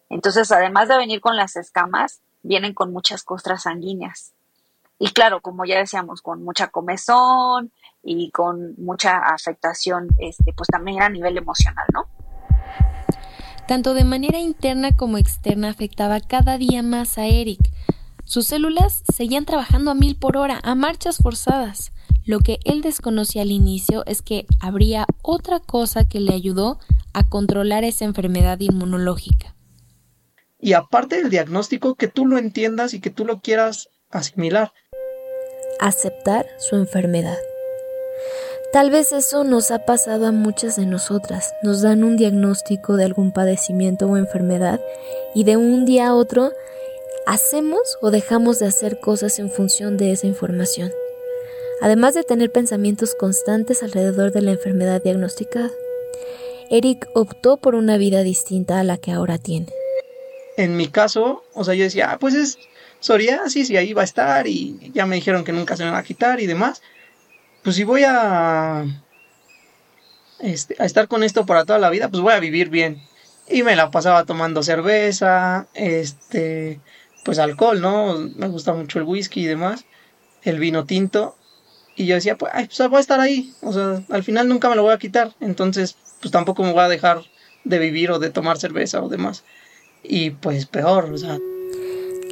Entonces, 0.09 0.53
además 0.53 0.89
de 0.89 0.97
venir 0.97 1.21
con 1.21 1.37
las 1.37 1.57
escamas, 1.57 2.21
vienen 2.45 2.73
con 2.73 2.93
muchas 2.93 3.25
costras 3.25 3.65
sanguíneas. 3.65 4.35
y 5.01 5.09
claro, 5.09 5.41
como 5.41 5.65
ya 5.65 5.77
decíamos, 5.77 6.23
con 6.23 6.45
mucha 6.45 6.69
comezón 6.69 7.73
y 8.05 8.31
con 8.31 8.77
mucha 8.77 9.19
afectación, 9.19 10.11
este, 10.19 10.53
pues 10.53 10.69
también 10.69 11.03
a 11.03 11.09
nivel 11.09 11.37
emocional, 11.37 11.87
¿no? 11.93 12.05
Tanto 13.67 13.93
de 13.93 14.05
manera 14.05 14.39
interna 14.39 14.97
como 14.97 15.19
externa 15.19 15.71
afectaba 15.71 16.21
cada 16.21 16.59
día 16.59 16.85
más 16.85 17.19
a 17.19 17.27
Eric. 17.27 17.73
Sus 18.25 18.47
células 18.47 19.03
seguían 19.13 19.47
trabajando 19.47 19.91
a 19.91 19.95
mil 19.95 20.17
por 20.17 20.37
hora, 20.37 20.61
a 20.63 20.77
marchas 20.77 21.19
forzadas. 21.19 21.93
Lo 22.25 22.41
que 22.41 22.59
él 22.65 22.83
desconocía 22.83 23.43
al 23.43 23.51
inicio 23.51 24.05
es 24.07 24.23
que 24.23 24.47
habría 24.61 25.07
otra 25.23 25.61
cosa 25.61 26.05
que 26.05 26.21
le 26.21 26.35
ayudó 26.35 26.79
a 27.13 27.29
controlar 27.29 27.85
esa 27.85 28.05
enfermedad 28.05 28.61
inmunológica. 28.61 29.55
Y 30.61 30.75
aparte 30.75 31.17
del 31.17 31.31
diagnóstico, 31.31 31.97
que 31.97 32.07
tú 32.09 32.27
lo 32.27 32.39
entiendas 32.39 32.95
y 32.95 33.01
que 33.01 33.11
tú 33.11 33.25
lo 33.25 33.41
quieras 33.41 33.89
asimilar 34.11 34.73
aceptar 35.81 36.47
su 36.59 36.77
enfermedad. 36.77 37.39
Tal 38.73 38.91
vez 38.91 39.13
eso 39.13 39.45
nos 39.45 39.71
ha 39.71 39.85
pasado 39.85 40.27
a 40.27 40.33
muchas 40.33 40.77
de 40.77 40.87
nosotras. 40.87 41.53
Nos 41.63 41.83
dan 41.83 42.05
un 42.05 42.17
diagnóstico 42.17 42.97
de 42.97 43.05
algún 43.05 43.33
padecimiento 43.33 44.07
o 44.07 44.17
enfermedad 44.17 44.81
y 45.35 45.45
de 45.45 45.57
un 45.57 45.85
día 45.85 46.09
a 46.09 46.15
otro 46.15 46.53
hacemos 47.27 47.99
o 48.01 48.11
dejamos 48.11 48.61
de 48.61 48.67
hacer 48.67 49.01
cosas 49.01 49.39
en 49.41 49.51
función 49.51 49.97
de 49.97 50.13
esa 50.13 50.27
información. 50.27 50.91
Además 51.83 52.15
de 52.15 52.23
tener 52.23 52.53
pensamientos 52.53 53.17
constantes 53.19 53.83
alrededor 53.83 54.31
de 54.31 54.41
la 54.41 54.53
enfermedad 54.53 55.03
diagnosticada, 55.03 55.69
Eric 56.71 57.09
optó 57.13 57.57
por 57.57 57.75
una 57.75 57.97
vida 57.97 58.23
distinta 58.23 58.79
a 58.79 58.85
la 58.85 58.99
que 58.99 59.11
ahora 59.11 59.39
tiene. 59.39 59.67
En 60.57 60.77
mi 60.77 60.87
caso, 60.87 61.43
o 61.55 61.65
sea, 61.65 61.75
yo 61.75 61.83
decía, 61.83 62.13
ah, 62.13 62.19
pues 62.21 62.35
es 62.35 62.59
psoriasis 63.01 63.69
y 63.69 63.77
ahí 63.77 63.95
va 63.95 64.03
a 64.03 64.05
estar 64.05 64.47
y 64.47 64.93
ya 64.95 65.07
me 65.07 65.17
dijeron 65.17 65.43
que 65.43 65.53
nunca 65.53 65.77
se 65.77 65.85
me 65.85 65.91
va 65.91 65.99
a 65.99 66.05
quitar 66.05 66.41
y 66.41 66.47
demás. 66.47 66.83
Pues 67.65 67.75
si 67.75 67.83
voy 67.83 68.05
a, 68.07 68.85
este, 70.39 70.77
a 70.79 70.85
estar 70.85 71.09
con 71.09 71.25
esto 71.25 71.47
para 71.47 71.65
toda 71.65 71.81
la 71.81 71.91
vida, 71.91 72.09
pues 72.09 72.23
voy 72.23 72.33
a 72.33 72.39
vivir 72.39 72.69
bien. 72.69 73.03
Y 73.49 73.65
me 73.65 73.75
la 73.75 73.91
pasaba 73.91 74.25
tomando 74.25 74.63
cerveza, 74.63 75.67
este, 75.75 76.79
pues 77.25 77.41
alcohol, 77.41 77.81
¿no? 77.81 78.19
Me 78.37 78.47
gusta 78.47 78.73
mucho 78.73 79.01
el 79.01 79.05
whisky 79.05 79.43
y 79.43 79.47
demás, 79.47 79.85
el 80.45 80.61
vino 80.61 80.85
tinto. 80.85 81.35
Y 81.97 82.07
yo 82.07 82.15
decía, 82.15 82.37
pues, 82.39 82.53
pues 82.55 82.89
voy 82.89 82.99
a 82.99 83.01
estar 83.01 83.21
ahí. 83.21 83.53
O 83.61 83.73
sea, 83.73 84.03
al 84.11 84.23
final 84.23 84.49
nunca 84.49 84.69
me 84.69 84.77
lo 84.77 84.83
voy 84.83 84.95
a 84.95 84.99
quitar. 84.99 85.33
Entonces, 85.41 85.97
pues 86.21 86.33
tampoco 86.33 86.63
me 86.63 86.73
voy 86.73 86.83
a 86.83 86.89
dejar 86.89 87.23
de 87.65 87.79
vivir 87.79 88.11
o 88.11 88.19
de 88.19 88.31
tomar 88.31 88.59
cerveza 88.59 89.03
o 89.03 89.09
demás. 89.09 89.45
Y 90.03 90.31
pues 90.31 90.67
peor, 90.67 91.13
o 91.13 91.19
sea, 91.19 91.39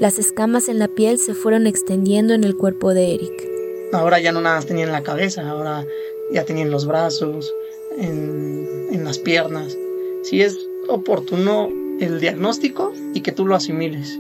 las 0.01 0.19
escamas 0.19 0.71
en 0.71 0.79
la 0.79 0.89
piel 0.89 1.19
se 1.19 1.35
fueron 1.35 1.67
extendiendo 1.67 2.33
en 2.33 2.43
el 2.43 2.57
cuerpo 2.57 2.95
de 2.95 3.15
Eric. 3.15 3.49
Ahora 3.93 4.19
ya 4.19 4.33
no 4.33 4.41
nada 4.41 4.57
más 4.57 4.65
tenía 4.65 4.85
en 4.85 4.93
la 4.93 5.03
cabeza, 5.03 5.47
ahora 5.47 5.85
ya 6.33 6.47
tenía 6.47 6.63
en 6.63 6.71
los 6.71 6.87
brazos, 6.87 7.53
en, 7.99 9.05
las 9.05 9.19
piernas. 9.19 9.77
Si 10.23 10.41
es 10.41 10.59
oportuno 10.89 11.69
el 12.01 12.19
diagnóstico 12.19 12.95
y 13.13 13.21
que 13.21 13.33
tú 13.33 13.45
lo 13.45 13.55
asimiles. 13.55 14.19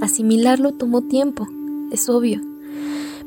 Asimilarlo 0.00 0.74
tomó 0.74 1.02
tiempo, 1.02 1.48
es 1.90 2.08
obvio. 2.08 2.40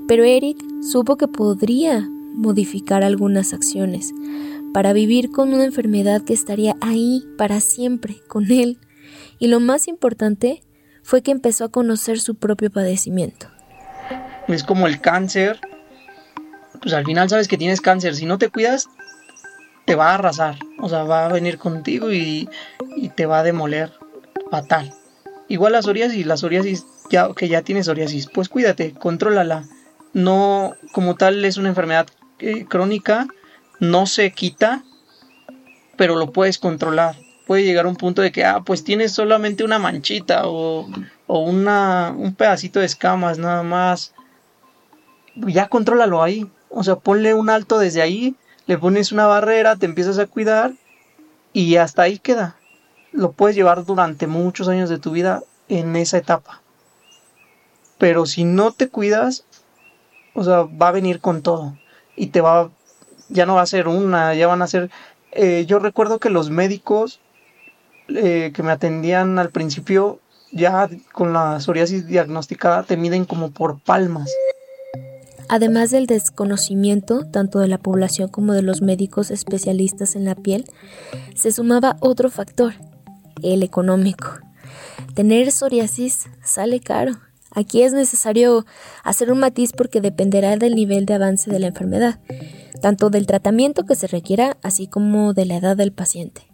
Pero 0.07 0.23
Eric 0.23 0.57
supo 0.81 1.17
que 1.17 1.27
podría 1.27 2.07
modificar 2.33 3.03
algunas 3.03 3.53
acciones 3.53 4.11
para 4.73 4.93
vivir 4.93 5.31
con 5.31 5.53
una 5.53 5.65
enfermedad 5.65 6.23
que 6.23 6.33
estaría 6.33 6.75
ahí 6.81 7.23
para 7.37 7.59
siempre 7.59 8.17
con 8.27 8.51
él. 8.51 8.79
Y 9.39 9.47
lo 9.47 9.59
más 9.59 9.87
importante, 9.87 10.63
fue 11.03 11.21
que 11.21 11.31
empezó 11.31 11.65
a 11.65 11.69
conocer 11.69 12.19
su 12.19 12.35
propio 12.35 12.71
padecimiento. 12.71 13.47
Es 14.47 14.63
como 14.63 14.87
el 14.87 14.99
cáncer, 14.99 15.59
pues 16.81 16.93
al 16.93 17.05
final 17.05 17.29
sabes 17.29 17.47
que 17.47 17.57
tienes 17.57 17.81
cáncer, 17.81 18.15
si 18.15 18.25
no 18.25 18.37
te 18.37 18.49
cuidas, 18.49 18.89
te 19.85 19.95
va 19.95 20.11
a 20.11 20.15
arrasar, 20.15 20.57
o 20.79 20.89
sea, 20.89 21.03
va 21.03 21.25
a 21.25 21.31
venir 21.31 21.57
contigo 21.57 22.11
y, 22.11 22.49
te 23.15 23.25
va 23.25 23.39
a 23.39 23.43
demoler 23.43 23.91
fatal. 24.49 24.93
Igual 25.49 25.73
la 25.73 25.81
psoriasis, 25.81 26.25
la 26.25 26.37
psoriasis, 26.37 26.85
ya, 27.09 27.33
que 27.33 27.49
ya 27.49 27.61
tienes 27.61 27.85
psoriasis, 27.85 28.27
pues 28.33 28.49
cuídate, 28.49 28.93
contrólala. 28.93 29.65
No, 30.13 30.75
como 30.91 31.15
tal, 31.15 31.43
es 31.43 31.57
una 31.57 31.69
enfermedad 31.69 32.07
eh, 32.39 32.65
crónica, 32.65 33.27
no 33.79 34.05
se 34.05 34.31
quita, 34.31 34.83
pero 35.97 36.15
lo 36.15 36.31
puedes 36.31 36.57
controlar 36.57 37.15
puede 37.45 37.63
llegar 37.63 37.85
a 37.85 37.89
un 37.89 37.95
punto 37.95 38.21
de 38.21 38.31
que, 38.31 38.45
ah, 38.45 38.61
pues 38.65 38.83
tienes 38.83 39.11
solamente 39.11 39.63
una 39.63 39.79
manchita 39.79 40.47
o, 40.47 40.89
o 41.27 41.39
una, 41.39 42.13
un 42.17 42.35
pedacito 42.35 42.79
de 42.79 42.85
escamas 42.85 43.37
nada 43.37 43.63
más. 43.63 44.13
Ya 45.35 45.67
contrólalo 45.67 46.23
ahí. 46.23 46.49
O 46.69 46.83
sea, 46.83 46.95
ponle 46.95 47.33
un 47.33 47.49
alto 47.49 47.77
desde 47.77 48.01
ahí, 48.01 48.35
le 48.65 48.77
pones 48.77 49.11
una 49.11 49.27
barrera, 49.27 49.75
te 49.75 49.85
empiezas 49.85 50.17
a 50.17 50.25
cuidar 50.25 50.73
y 51.51 51.75
hasta 51.75 52.03
ahí 52.03 52.17
queda. 52.17 52.55
Lo 53.11 53.31
puedes 53.31 53.55
llevar 53.55 53.85
durante 53.85 54.25
muchos 54.25 54.67
años 54.67 54.89
de 54.89 54.97
tu 54.97 55.11
vida 55.11 55.43
en 55.69 55.95
esa 55.95 56.17
etapa. 56.17 56.61
Pero 57.99 58.25
si 58.25 58.43
no 58.43 58.71
te 58.71 58.89
cuidas, 58.89 59.45
o 60.33 60.43
sea, 60.43 60.63
va 60.63 60.89
a 60.89 60.91
venir 60.91 61.19
con 61.19 61.41
todo. 61.41 61.77
Y 62.15 62.27
te 62.27 62.41
va, 62.41 62.71
ya 63.29 63.45
no 63.45 63.55
va 63.55 63.61
a 63.61 63.67
ser 63.67 63.87
una, 63.87 64.33
ya 64.33 64.47
van 64.47 64.61
a 64.61 64.67
ser... 64.67 64.89
Eh, 65.31 65.65
yo 65.67 65.79
recuerdo 65.79 66.19
que 66.19 66.29
los 66.29 66.49
médicos 66.49 67.19
eh, 68.09 68.51
que 68.53 68.63
me 68.63 68.71
atendían 68.71 69.39
al 69.39 69.49
principio, 69.49 70.19
ya 70.51 70.89
con 71.13 71.33
la 71.33 71.59
psoriasis 71.59 72.05
diagnosticada, 72.05 72.83
te 72.83 72.97
miden 72.97 73.25
como 73.25 73.51
por 73.51 73.79
palmas. 73.79 74.29
Además 75.49 75.91
del 75.91 76.05
desconocimiento 76.05 77.25
tanto 77.31 77.59
de 77.59 77.67
la 77.67 77.77
población 77.77 78.29
como 78.29 78.53
de 78.53 78.61
los 78.61 78.81
médicos 78.81 79.31
especialistas 79.31 80.15
en 80.15 80.25
la 80.25 80.35
piel, 80.35 80.65
se 81.35 81.51
sumaba 81.51 81.97
otro 81.99 82.29
factor, 82.29 82.73
el 83.41 83.63
económico. 83.63 84.39
Tener 85.15 85.51
psoriasis 85.51 86.27
sale 86.43 86.79
caro. 86.79 87.13
Aquí 87.55 87.83
es 87.83 87.93
necesario 87.93 88.65
hacer 89.03 89.31
un 89.31 89.39
matiz 89.39 89.71
porque 89.73 90.01
dependerá 90.01 90.55
del 90.57 90.75
nivel 90.75 91.05
de 91.05 91.13
avance 91.13 91.51
de 91.51 91.59
la 91.59 91.67
enfermedad, 91.67 92.19
tanto 92.81 93.09
del 93.09 93.27
tratamiento 93.27 93.83
que 93.83 93.95
se 93.95 94.07
requiera, 94.07 94.57
así 94.63 94.87
como 94.87 95.33
de 95.33 95.45
la 95.45 95.57
edad 95.57 95.77
del 95.77 95.93
paciente. 95.93 96.47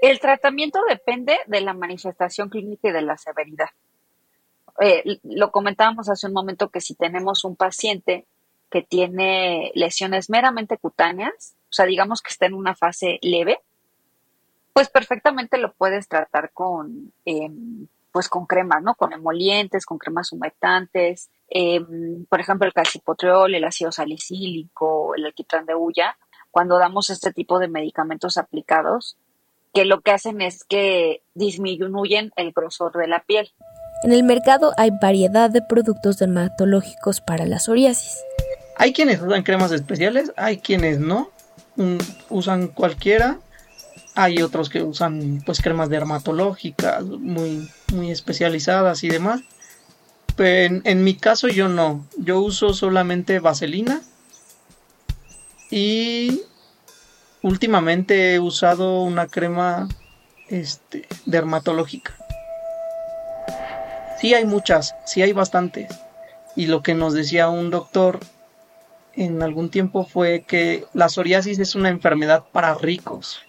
El 0.00 0.20
tratamiento 0.20 0.78
depende 0.88 1.36
de 1.46 1.60
la 1.60 1.74
manifestación 1.74 2.48
clínica 2.50 2.88
y 2.88 2.92
de 2.92 3.02
la 3.02 3.18
severidad. 3.18 3.68
Eh, 4.80 5.18
lo 5.24 5.50
comentábamos 5.50 6.08
hace 6.08 6.28
un 6.28 6.32
momento 6.32 6.68
que 6.68 6.80
si 6.80 6.94
tenemos 6.94 7.44
un 7.44 7.56
paciente 7.56 8.26
que 8.70 8.82
tiene 8.82 9.72
lesiones 9.74 10.30
meramente 10.30 10.78
cutáneas, 10.78 11.56
o 11.64 11.72
sea, 11.72 11.86
digamos 11.86 12.22
que 12.22 12.30
está 12.30 12.46
en 12.46 12.54
una 12.54 12.76
fase 12.76 13.18
leve, 13.22 13.60
pues 14.72 14.88
perfectamente 14.88 15.58
lo 15.58 15.72
puedes 15.72 16.06
tratar 16.06 16.52
con, 16.52 17.12
em, 17.24 17.88
pues 18.12 18.28
con 18.28 18.46
cremas, 18.46 18.82
¿no? 18.82 18.94
Con 18.94 19.12
emolientes, 19.12 19.86
con 19.86 19.98
cremas 19.98 20.32
humectantes, 20.32 21.30
em, 21.48 22.24
por 22.26 22.40
ejemplo, 22.40 22.66
el 22.66 22.72
calcipotriol, 22.72 23.54
el 23.54 23.64
ácido 23.64 23.92
salicílico, 23.92 25.14
el 25.14 25.26
alquitrán 25.26 25.66
de 25.66 25.74
hulla. 25.74 26.16
Cuando 26.50 26.78
damos 26.78 27.10
este 27.10 27.32
tipo 27.32 27.58
de 27.58 27.68
medicamentos 27.68 28.38
aplicados, 28.38 29.16
que 29.74 29.84
lo 29.84 30.00
que 30.00 30.10
hacen 30.12 30.40
es 30.40 30.64
que 30.64 31.22
disminuyen 31.34 32.32
el 32.36 32.52
grosor 32.52 32.96
de 32.96 33.06
la 33.06 33.20
piel. 33.20 33.52
En 34.02 34.12
el 34.12 34.22
mercado 34.22 34.72
hay 34.76 34.90
variedad 35.02 35.50
de 35.50 35.60
productos 35.60 36.18
dermatológicos 36.18 37.20
para 37.20 37.46
la 37.46 37.58
psoriasis. 37.58 38.22
Hay 38.76 38.92
quienes 38.92 39.20
usan 39.20 39.42
cremas 39.42 39.72
especiales, 39.72 40.32
hay 40.36 40.58
quienes 40.58 41.00
no, 41.00 41.30
usan 42.28 42.68
cualquiera. 42.68 43.38
Hay 44.20 44.42
otros 44.42 44.68
que 44.68 44.82
usan 44.82 45.44
pues 45.46 45.60
cremas 45.60 45.90
dermatológicas 45.90 47.04
muy, 47.04 47.70
muy 47.94 48.10
especializadas 48.10 49.04
y 49.04 49.08
demás. 49.08 49.42
Pero 50.34 50.80
en, 50.82 51.04
mi 51.04 51.14
caso 51.14 51.46
yo 51.46 51.68
no, 51.68 52.04
yo 52.16 52.40
uso 52.40 52.74
solamente 52.74 53.38
vaselina 53.38 54.02
y 55.70 56.42
últimamente 57.42 58.34
he 58.34 58.40
usado 58.40 59.02
una 59.02 59.28
crema 59.28 59.88
este, 60.48 61.06
dermatológica. 61.24 62.12
Sí 64.20 64.34
hay 64.34 64.46
muchas, 64.46 64.96
sí 65.06 65.22
hay 65.22 65.32
bastantes. 65.32 65.96
Y 66.56 66.66
lo 66.66 66.82
que 66.82 66.94
nos 66.94 67.14
decía 67.14 67.48
un 67.48 67.70
doctor 67.70 68.18
en 69.14 69.44
algún 69.44 69.70
tiempo 69.70 70.04
fue 70.04 70.42
que 70.42 70.86
la 70.92 71.08
psoriasis 71.08 71.60
es 71.60 71.76
una 71.76 71.88
enfermedad 71.88 72.42
para 72.50 72.74
ricos. 72.74 73.44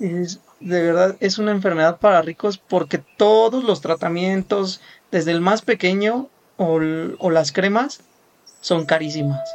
Es, 0.00 0.40
de 0.60 0.82
verdad, 0.82 1.16
es 1.20 1.38
una 1.38 1.52
enfermedad 1.52 1.98
para 1.98 2.22
ricos 2.22 2.58
porque 2.58 2.98
todos 2.98 3.64
los 3.64 3.80
tratamientos, 3.80 4.80
desde 5.10 5.32
el 5.32 5.40
más 5.40 5.62
pequeño 5.62 6.28
o, 6.56 6.80
las 7.30 7.52
cremas, 7.52 8.00
son 8.60 8.86
carísimas 8.86 9.48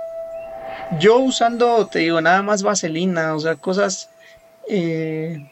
yo 1.00 1.20
usando, 1.20 1.88
te 1.88 2.00
digo, 2.00 2.22
nada 2.22 2.42
más 2.42 2.62
vaselina, 2.62 3.36
o 3.36 3.40
sea, 3.40 3.56
cosas 3.56 4.10
eh, 4.70 5.50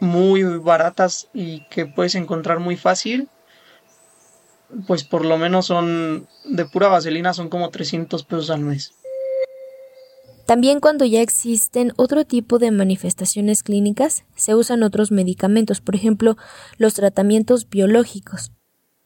muy 0.00 0.42
baratas 0.42 1.28
y 1.34 1.60
que 1.68 1.86
puedes 1.86 2.14
encontrar 2.14 2.60
muy 2.60 2.76
fácil, 2.76 3.28
pues 4.86 5.04
por 5.04 5.24
lo 5.24 5.38
menos 5.38 5.66
son, 5.66 6.28
de 6.44 6.64
pura 6.66 6.88
vaselina 6.88 7.34
son 7.34 7.48
como 7.48 7.70
300 7.70 8.24
pesos 8.24 8.50
al 8.50 8.60
mes. 8.60 8.94
También 10.48 10.80
cuando 10.80 11.04
ya 11.04 11.20
existen 11.20 11.92
otro 11.98 12.24
tipo 12.24 12.58
de 12.58 12.70
manifestaciones 12.70 13.62
clínicas, 13.62 14.24
se 14.34 14.54
usan 14.54 14.82
otros 14.82 15.12
medicamentos, 15.12 15.82
por 15.82 15.94
ejemplo, 15.94 16.38
los 16.78 16.94
tratamientos 16.94 17.68
biológicos. 17.68 18.50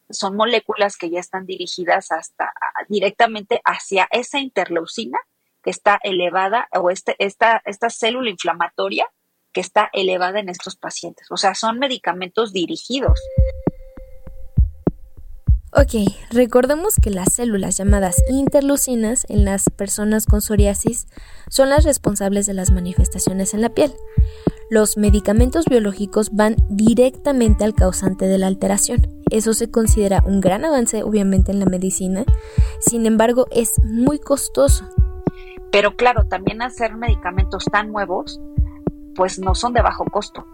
Son 0.09 0.37
moléculas 0.37 0.97
que 0.97 1.11
ya 1.11 1.19
están 1.19 1.45
dirigidas 1.45 2.13
hasta 2.13 2.53
directamente 2.89 3.61
hacia 3.65 4.07
esa 4.13 4.39
interleucina 4.39 5.19
que 5.65 5.71
está 5.71 5.99
elevada 6.05 6.69
o 6.81 6.91
este, 6.91 7.17
esta, 7.19 7.61
esta 7.65 7.91
célula 7.91 8.31
inflamatoria 8.31 9.07
que 9.53 9.63
está 9.63 9.91
elevada 9.93 10.39
en 10.39 10.49
estos 10.49 10.77
pacientes. 10.77 11.27
O 11.33 11.37
sea, 11.37 11.57
son 11.57 11.81
medicamentos 11.81 12.53
dirigidos. 12.53 13.19
Ok, 15.75 16.13
recordemos 16.31 16.97
que 16.97 17.09
las 17.09 17.33
células 17.33 17.79
llamadas 17.79 18.23
interleucinas 18.29 19.25
en 19.31 19.47
las 19.47 19.71
personas 19.71 20.27
con 20.27 20.43
psoriasis 20.43 21.07
son 21.49 21.71
las 21.71 21.85
responsables 21.85 22.45
de 22.45 22.53
las 22.53 22.71
manifestaciones 22.71 23.55
en 23.55 23.63
la 23.63 23.71
piel. 23.71 23.91
Los 24.69 24.99
medicamentos 24.99 25.65
biológicos 25.65 26.31
van 26.37 26.57
directamente 26.69 27.65
al 27.65 27.73
causante 27.73 28.27
de 28.27 28.37
la 28.37 28.49
alteración. 28.49 29.01
Eso 29.31 29.55
se 29.55 29.71
considera 29.71 30.23
un 30.27 30.43
gran 30.43 30.67
avance 30.67 31.03
obviamente 31.03 31.53
en 31.53 31.59
la 31.59 31.65
medicina, 31.65 32.27
sin 32.81 33.07
embargo 33.07 33.47
es 33.51 33.83
muy 33.83 34.19
costoso. 34.19 34.85
Pero 35.71 35.97
claro, 35.97 36.27
también 36.27 36.61
hacer 36.61 36.97
medicamentos 36.97 37.65
tan 37.65 37.93
nuevos, 37.93 38.43
pues 39.15 39.39
no 39.39 39.55
son 39.55 39.73
de 39.73 39.81
bajo 39.81 40.05
costo. 40.05 40.45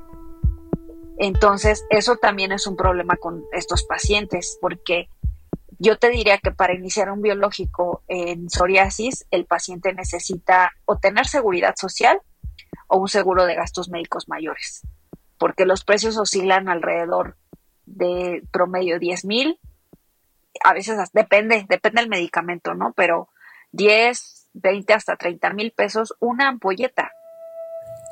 Entonces, 1.19 1.85
eso 1.91 2.17
también 2.17 2.53
es 2.53 2.67
un 2.67 2.77
problema 2.77 3.17
con 3.17 3.45
estos 3.53 3.85
pacientes, 3.85 4.57
porque 4.61 5.09
yo 5.79 5.99
te 5.99 6.11
diría 6.11 6.39
que 6.39 6.53
para 6.53 6.75
iniciar 6.75 7.11
un 7.11 7.23
biológico 7.23 8.03
en 8.09 8.49
psoriasis, 8.51 9.27
el 9.31 9.45
paciente 9.45 9.93
necesita 9.93 10.73
o 10.85 10.99
tener 10.99 11.27
seguridad 11.27 11.75
social 11.77 12.21
o 12.87 12.99
un 12.99 13.09
seguro 13.09 13.47
de 13.47 13.55
gastos 13.55 13.89
médicos 13.89 14.29
mayores, 14.29 14.83
porque 15.39 15.67
los 15.67 15.85
precios 15.85 16.17
oscilan 16.17 16.69
alrededor 16.69 17.37
de 17.87 18.43
promedio 18.53 18.99
10 18.99 19.25
mil, 19.25 19.59
a 20.65 20.73
veces 20.73 20.99
depende, 21.13 21.67
depende 21.69 22.01
del 22.01 22.11
medicamento, 22.11 22.75
¿no? 22.75 22.93
Pero 22.97 23.29
10, 23.73 24.49
20 24.55 24.93
hasta 24.93 25.17
30 25.17 25.53
mil 25.53 25.73
pesos 25.73 26.15
una 26.21 26.49
ampolleta. 26.49 27.13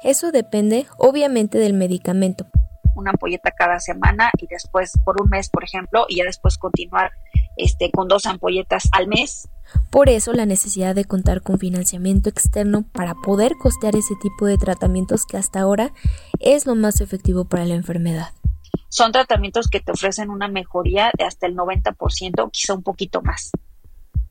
Eso 0.03 0.31
depende 0.31 0.87
obviamente 0.99 1.59
del 1.59 1.73
medicamento, 1.73 2.47
una 2.96 3.11
ampolleta 3.12 3.50
cada 3.50 3.78
semana 3.78 4.30
y 4.38 4.46
después 4.46 4.92
por 5.04 5.20
un 5.22 5.28
mes, 5.30 5.48
por 5.50 5.64
ejemplo, 5.64 6.06
y 6.09 6.16
ya 6.16 6.24
después 6.24 6.59
continuar 6.59 7.12
este, 7.56 7.90
con 7.90 8.09
dos 8.09 8.26
ampolletas 8.26 8.88
al 8.92 9.06
mes. 9.06 9.48
Por 9.90 10.09
eso 10.09 10.32
la 10.32 10.46
necesidad 10.46 10.94
de 10.94 11.04
contar 11.04 11.42
con 11.42 11.59
financiamiento 11.59 12.28
externo 12.28 12.85
para 12.92 13.14
poder 13.14 13.54
costear 13.59 13.96
ese 13.96 14.14
tipo 14.20 14.46
de 14.46 14.59
tratamientos 14.59 15.26
que 15.26 15.37
hasta 15.37 15.61
ahora 15.61 15.92
es 16.40 16.66
lo 16.66 16.74
más 16.74 17.00
efectivo 17.00 17.44
para 17.44 17.64
la 17.64 17.74
enfermedad. 17.74 18.32
Son 18.88 19.12
tratamientos 19.12 19.68
que 19.68 19.80
te 19.80 19.92
ofrecen 19.92 20.30
una 20.30 20.48
mejoría 20.48 21.11
de 21.16 21.24
hasta 21.24 21.46
el 21.46 21.56
90%, 21.56 22.50
quizá 22.50 22.74
un 22.74 22.82
poquito 22.82 23.22
más, 23.22 23.50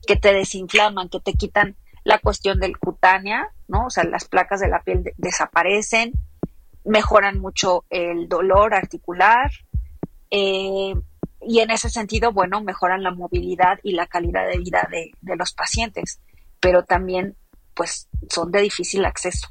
que 0.07 0.15
te 0.15 0.33
desinflaman, 0.33 1.09
que 1.09 1.19
te 1.19 1.33
quitan 1.33 1.75
la 2.03 2.19
cuestión 2.19 2.59
del 2.59 2.77
cutánea, 2.77 3.49
¿no? 3.67 3.87
O 3.87 3.89
sea, 3.89 4.03
las 4.03 4.25
placas 4.25 4.59
de 4.61 4.69
la 4.69 4.83
piel 4.83 5.03
desaparecen, 5.17 6.13
mejoran 6.85 7.39
mucho 7.39 7.83
el 7.89 8.29
dolor 8.29 8.73
articular 8.73 9.51
eh, 10.31 10.93
y 11.41 11.59
en 11.59 11.71
ese 11.71 11.89
sentido, 11.89 12.31
bueno, 12.31 12.61
mejoran 12.61 13.03
la 13.03 13.11
movilidad 13.11 13.79
y 13.83 13.93
la 13.93 14.07
calidad 14.07 14.47
de 14.47 14.57
vida 14.57 14.87
de, 14.89 15.11
de 15.21 15.35
los 15.35 15.53
pacientes, 15.53 16.19
pero 16.59 16.83
también 16.83 17.35
pues 17.75 18.07
son 18.29 18.51
de 18.51 18.61
difícil 18.61 19.05
acceso. 19.05 19.47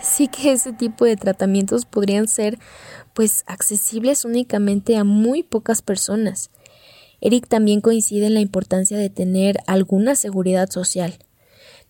Sí 0.00 0.28
que 0.28 0.52
ese 0.52 0.72
tipo 0.72 1.04
de 1.04 1.16
tratamientos 1.16 1.84
podrían 1.84 2.28
ser 2.28 2.58
pues 3.14 3.42
accesibles 3.46 4.24
únicamente 4.24 4.96
a 4.96 5.04
muy 5.04 5.42
pocas 5.42 5.82
personas. 5.82 6.50
Eric 7.20 7.48
también 7.48 7.80
coincide 7.80 8.26
en 8.26 8.34
la 8.34 8.40
importancia 8.40 8.96
de 8.96 9.10
tener 9.10 9.58
alguna 9.66 10.14
seguridad 10.14 10.70
social, 10.70 11.18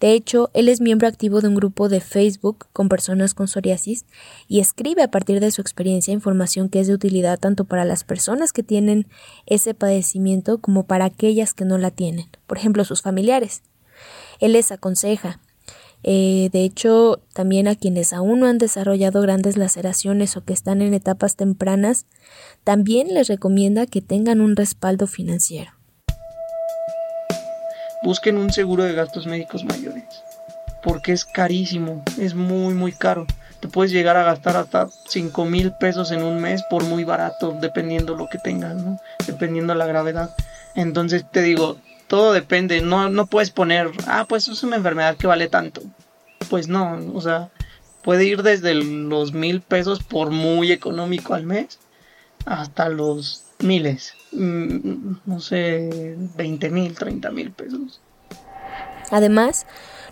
de 0.01 0.13
hecho, 0.13 0.51
él 0.55 0.69
es 0.69 0.81
miembro 0.81 1.09
activo 1.09 1.41
de 1.41 1.49
un 1.49 1.57
grupo 1.57 1.89
de 1.89 2.01
Facebook 2.01 2.67
con 2.73 2.89
personas 2.89 3.35
con 3.35 3.49
psoriasis 3.49 4.05
y 4.47 4.61
escribe 4.61 5.03
a 5.03 5.11
partir 5.11 5.41
de 5.41 5.51
su 5.51 5.61
experiencia 5.61 6.15
información 6.15 6.69
que 6.69 6.81
es 6.81 6.87
de 6.87 6.95
utilidad 6.95 7.39
tanto 7.39 7.65
para 7.65 7.85
las 7.85 8.05
personas 8.05 8.53
que 8.53 8.63
tienen 8.63 9.09
ese 9.47 9.75
padecimiento 9.75 10.59
como 10.59 10.85
para 10.85 11.07
aquellas 11.07 11.53
que 11.53 11.65
no 11.65 11.79
la 11.79 11.91
tienen, 11.91 12.27
por 12.47 12.59
ejemplo, 12.59 12.85
sus 12.85 13.03
familiares. 13.03 13.63
Él 14.39 14.53
les 14.53 14.71
aconseja, 14.71 15.41
eh, 16.05 16.49
de 16.53 16.63
hecho, 16.63 17.21
también 17.33 17.67
a 17.67 17.75
quienes 17.75 18.13
aún 18.13 18.39
no 18.39 18.47
han 18.47 18.59
desarrollado 18.59 19.21
grandes 19.21 19.57
laceraciones 19.57 20.37
o 20.37 20.45
que 20.45 20.53
están 20.53 20.81
en 20.81 20.95
etapas 20.95 21.35
tempranas, 21.35 22.07
también 22.63 23.15
les 23.15 23.27
recomienda 23.27 23.87
que 23.87 24.01
tengan 24.01 24.41
un 24.41 24.55
respaldo 24.55 25.09
financiero 25.09 25.78
busquen 28.03 28.39
un 28.39 28.53
seguro 28.53 28.85
de 28.85 28.95
gastos 28.95 29.27
médicos 29.27 29.65
mayores. 29.65 30.05
Porque 30.83 31.13
es 31.13 31.25
carísimo, 31.25 32.03
es 32.19 32.35
muy, 32.35 32.75
muy 32.75 32.93
caro. 32.93 33.27
Te 33.61 33.69
puedes 33.69 33.91
llegar 33.91 34.17
a 34.17 34.23
gastar 34.23 34.57
hasta 34.57 34.89
5 35.09 35.45
mil 35.45 35.73
pesos 35.73 36.13
en 36.13 36.23
un 36.23 36.41
mes 36.41 36.63
por 36.71 36.85
muy 36.85 37.05
barato, 37.05 37.57
dependiendo 37.61 38.15
lo 38.15 38.29
que 38.29 38.39
tengas, 38.39 38.77
¿no? 38.77 39.01
Dependiendo 39.27 39.75
la 39.75 39.87
gravedad. 39.87 40.35
Entonces 40.77 41.25
te 41.29 41.43
digo, 41.43 41.79
todo 42.07 42.33
depende. 42.33 42.81
No, 42.81 43.09
no 43.11 43.27
puedes 43.27 43.51
poner, 43.51 43.91
ah, 44.07 44.27
pues 44.29 44.47
es 44.49 44.63
una 44.63 44.77
enfermedad 44.77 45.17
que 45.17 45.27
vale 45.27 45.49
tanto. 45.49 45.83
Pues 46.49 46.69
no, 46.69 46.99
o 47.13 47.21
sea, 47.21 47.51
puede 48.03 48.25
ir 48.25 48.43
desde 48.43 48.75
los 48.75 49.33
mil 49.33 49.61
pesos 49.61 50.03
por 50.03 50.31
muy 50.31 50.71
económico 50.71 51.35
al 51.35 51.45
mes 51.45 51.81
hasta 52.47 52.89
los 52.89 53.48
miles, 53.61 54.15
mm, 54.33 55.17
no 55.27 55.41
sé, 55.41 56.17
20 56.37 56.71
mil, 56.71 56.95
30 56.95 57.31
mil 57.31 57.51
pesos. 57.51 58.01
Además, 59.11 59.67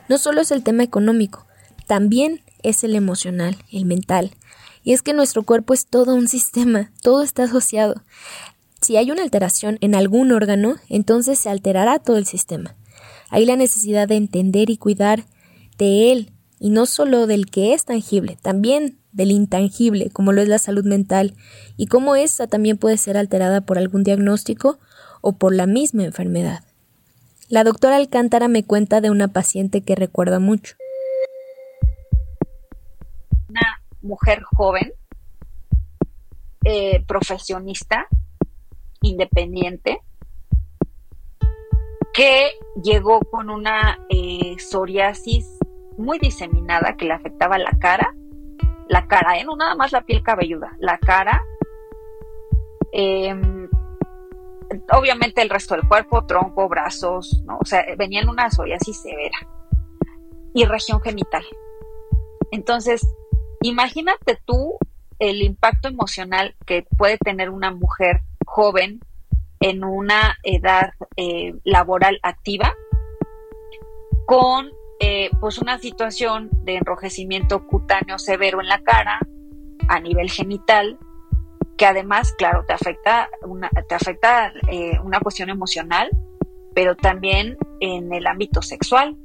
no 0.09 0.19
solo 0.19 0.41
es 0.41 0.51
el 0.51 0.63
tema 0.63 0.83
económico, 0.83 1.47
también 1.87 2.43
es 2.63 2.85
el 2.85 2.95
emocional, 2.95 3.57
el 3.71 3.85
mental. 3.85 4.33
Y 4.83 4.93
es 4.93 5.03
que 5.03 5.15
nuestro 5.15 5.43
cuerpo 5.43 5.75
es 5.75 5.87
todo 5.87 6.15
un 6.15 6.29
sistema, 6.29 6.93
todo 7.03 7.23
está 7.23 7.45
asociado. 7.45 8.03
Si 8.81 8.97
hay 8.97 9.11
una 9.11 9.23
alteración 9.23 9.79
en 9.81 9.95
algún 9.95 10.33
órgano, 10.33 10.77
entonces 10.89 11.39
se 11.39 11.49
alterará 11.49 11.99
todo 11.99 12.17
el 12.17 12.27
sistema. 12.27 12.75
Hay 13.31 13.47
la 13.47 13.57
necesidad 13.57 14.07
de 14.07 14.17
entender 14.17 14.71
y 14.71 14.77
cuidar 14.77 15.25
de 15.79 16.13
él, 16.13 16.33
y 16.59 16.71
no 16.71 16.87
solo 16.87 17.27
del 17.27 17.51
que 17.51 17.75
es 17.75 17.85
tangible, 17.85 18.39
también 18.41 18.99
del 19.17 19.33
intangible, 19.33 20.11
como 20.11 20.33
lo 20.33 20.43
es 20.43 20.49
la 20.49 20.59
salud 20.59 20.85
mental, 20.85 21.35
y 21.77 21.87
cómo 21.87 22.17
esta 22.17 22.47
también 22.47 22.77
puede 22.77 22.99
ser 22.99 23.17
alterada 23.17 23.63
por 23.63 23.79
algún 23.79 24.05
diagnóstico 24.05 24.79
o 25.23 25.33
por 25.33 25.55
la 25.55 25.67
misma 25.67 26.05
enfermedad. 26.05 26.63
La 27.49 27.65
doctora 27.65 27.97
Alcántara 27.97 28.47
me 28.49 28.65
cuenta 28.65 29.01
de 29.01 29.11
una 29.11 29.29
paciente 29.29 29.81
que 29.81 29.95
recuerda 29.95 30.39
mucho. 30.39 30.77
Una 33.49 33.83
mujer 34.03 34.43
joven, 34.43 34.93
eh, 36.65 37.03
profesionista, 37.07 38.09
independiente, 39.01 40.01
que 42.13 42.51
llegó 42.83 43.21
con 43.21 43.49
una 43.49 43.99
eh, 44.11 44.57
psoriasis 44.59 45.47
muy 45.97 46.19
diseminada 46.19 46.97
que 46.99 47.07
le 47.07 47.15
afectaba 47.15 47.57
la 47.57 47.73
cara 47.79 48.15
la 48.89 49.07
cara, 49.07 49.39
¿eh? 49.39 49.45
no 49.45 49.57
nada 49.57 49.75
más 49.75 49.93
la 49.93 50.03
piel 50.03 50.23
cabelluda, 50.23 50.77
la 50.79 50.99
cara, 50.99 51.43
em, 52.93 53.69
obviamente 54.93 55.43
el 55.43 55.51
resto 55.51 55.75
del 55.75 55.89
cuerpo, 55.89 56.25
tronco, 56.27 56.69
brazos, 56.69 57.43
¿no? 57.45 57.59
O 57.61 57.65
sea, 57.65 57.85
venía 57.97 58.21
en 58.21 58.29
una 58.29 58.51
psoriasis 58.51 59.03
severa 59.03 59.39
y 60.55 60.65
región 60.65 61.01
genital. 61.01 61.45
Entonces, 62.51 63.07
imagínate 63.63 64.39
tú 64.45 64.79
el 65.19 65.43
impacto 65.43 65.89
emocional 65.89 66.55
que 66.67 66.87
puede 66.97 67.19
tener 67.19 67.51
una 67.51 67.71
mujer 67.71 68.23
joven 68.47 69.01
en 69.61 69.85
una 69.85 70.37
edad 70.43 70.91
eh, 71.17 71.55
laboral 71.65 72.19
activa 72.23 72.75
con 74.27 74.71
eh, 75.01 75.31
pues 75.41 75.59
una 75.59 75.79
situación 75.79 76.49
de 76.65 76.77
enrojecimiento 76.77 77.67
cutáneo 77.67 78.19
severo 78.19 78.61
en 78.61 78.69
la 78.69 78.83
cara 78.83 79.19
a 79.89 80.01
nivel 80.01 80.31
genital 80.31 80.99
que 81.77 81.87
además 81.87 82.33
claro 82.39 82.65
te 82.67 82.73
afecta 82.73 83.29
una 83.43 83.69
te 83.89 83.95
afecta 83.95 84.53
eh, 84.69 84.99
una 85.05 85.21
cuestión 85.21 85.51
emocional 85.51 86.11
pero 86.75 86.95
también 86.95 87.57
en 87.81 88.13
el 88.13 88.27
ámbito 88.27 88.61
sexual. 88.61 89.17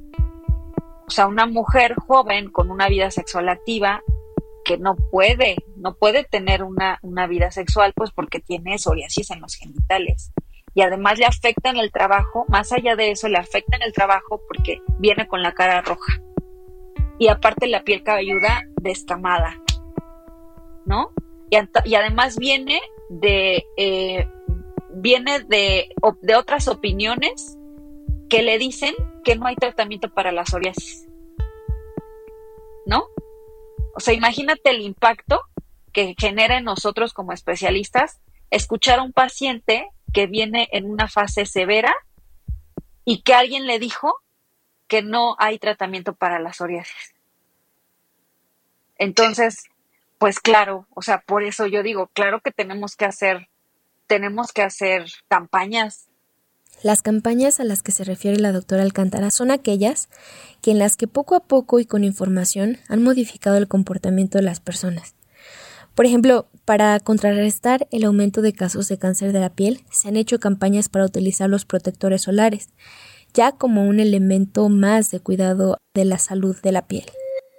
O 1.06 1.10
sea 1.10 1.26
una 1.26 1.44
mujer 1.44 1.94
joven 1.96 2.50
con 2.50 2.70
una 2.70 2.88
vida 2.88 3.10
sexual 3.10 3.50
activa 3.50 4.02
que 4.64 4.78
no 4.78 4.96
puede 4.96 5.56
no 5.76 5.94
puede 5.94 6.24
tener 6.24 6.62
una, 6.62 6.98
una 7.02 7.26
vida 7.26 7.50
sexual 7.50 7.92
pues 7.94 8.10
porque 8.10 8.40
tiene 8.40 8.78
psoriasis 8.78 9.30
en 9.30 9.40
los 9.40 9.54
genitales 9.56 10.32
y 10.74 10.82
además 10.82 11.18
le 11.18 11.26
afecta 11.26 11.70
en 11.70 11.76
el 11.76 11.90
trabajo, 11.92 12.44
más 12.48 12.72
allá 12.72 12.96
de 12.96 13.10
eso 13.10 13.28
le 13.28 13.38
afecta 13.38 13.76
en 13.76 13.82
el 13.82 13.92
trabajo 13.92 14.40
porque 14.48 14.80
viene 14.98 15.26
con 15.26 15.42
la 15.42 15.52
cara 15.52 15.82
roja 15.82 16.20
y 17.18 17.28
aparte 17.28 17.68
la 17.68 17.84
piel 17.84 18.02
cabelluda 18.02 18.62
descamada, 18.80 19.60
¿no? 20.84 21.12
Y, 21.50 21.94
además 21.94 22.38
viene 22.38 22.80
de, 23.10 23.64
eh, 23.76 24.26
viene 24.94 25.40
de, 25.40 25.90
de 26.22 26.34
otras 26.34 26.66
opiniones 26.66 27.58
que 28.30 28.42
le 28.42 28.58
dicen 28.58 28.94
que 29.22 29.36
no 29.36 29.46
hay 29.46 29.54
tratamiento 29.56 30.12
para 30.12 30.32
la 30.32 30.46
psoriasis, 30.46 31.06
¿no? 32.86 33.04
O 33.94 34.00
sea, 34.00 34.14
imagínate 34.14 34.70
el 34.70 34.80
impacto 34.80 35.42
que 35.92 36.14
genera 36.18 36.56
en 36.56 36.64
nosotros 36.64 37.12
como 37.12 37.32
especialistas 37.32 38.20
escuchar 38.50 38.98
a 38.98 39.02
un 39.02 39.12
paciente 39.12 39.86
que 40.12 40.26
viene 40.26 40.68
en 40.72 40.90
una 40.90 41.08
fase 41.08 41.46
severa 41.46 41.94
y 43.04 43.22
que 43.22 43.34
alguien 43.34 43.66
le 43.66 43.78
dijo 43.78 44.14
que 44.86 45.02
no 45.02 45.36
hay 45.38 45.58
tratamiento 45.58 46.14
para 46.14 46.38
la 46.38 46.52
psoriasis. 46.52 47.14
Entonces, 48.98 49.64
pues 50.18 50.38
claro, 50.38 50.86
o 50.94 51.02
sea, 51.02 51.22
por 51.22 51.42
eso 51.42 51.66
yo 51.66 51.82
digo, 51.82 52.08
claro 52.12 52.40
que 52.40 52.52
tenemos 52.52 52.94
que 52.94 53.06
hacer, 53.06 53.48
tenemos 54.06 54.52
que 54.52 54.62
hacer 54.62 55.06
campañas. 55.28 56.06
Las 56.82 57.02
campañas 57.02 57.58
a 57.58 57.64
las 57.64 57.82
que 57.82 57.92
se 57.92 58.04
refiere 58.04 58.38
la 58.38 58.52
doctora 58.52 58.82
Alcántara 58.82 59.30
son 59.30 59.50
aquellas 59.50 60.08
que 60.60 60.72
en 60.72 60.78
las 60.78 60.96
que 60.96 61.08
poco 61.08 61.34
a 61.34 61.44
poco 61.44 61.80
y 61.80 61.86
con 61.86 62.04
información 62.04 62.78
han 62.88 63.02
modificado 63.02 63.56
el 63.56 63.68
comportamiento 63.68 64.38
de 64.38 64.44
las 64.44 64.60
personas. 64.60 65.14
Por 65.94 66.06
ejemplo, 66.06 66.48
para 66.64 66.98
contrarrestar 67.00 67.86
el 67.90 68.04
aumento 68.04 68.40
de 68.40 68.54
casos 68.54 68.88
de 68.88 68.98
cáncer 68.98 69.32
de 69.32 69.40
la 69.40 69.50
piel, 69.50 69.84
se 69.90 70.08
han 70.08 70.16
hecho 70.16 70.38
campañas 70.38 70.88
para 70.88 71.04
utilizar 71.04 71.50
los 71.50 71.66
protectores 71.66 72.22
solares, 72.22 72.70
ya 73.34 73.52
como 73.52 73.84
un 73.84 74.00
elemento 74.00 74.68
más 74.68 75.10
de 75.10 75.20
cuidado 75.20 75.76
de 75.94 76.04
la 76.06 76.18
salud 76.18 76.56
de 76.62 76.72
la 76.72 76.86
piel. 76.86 77.04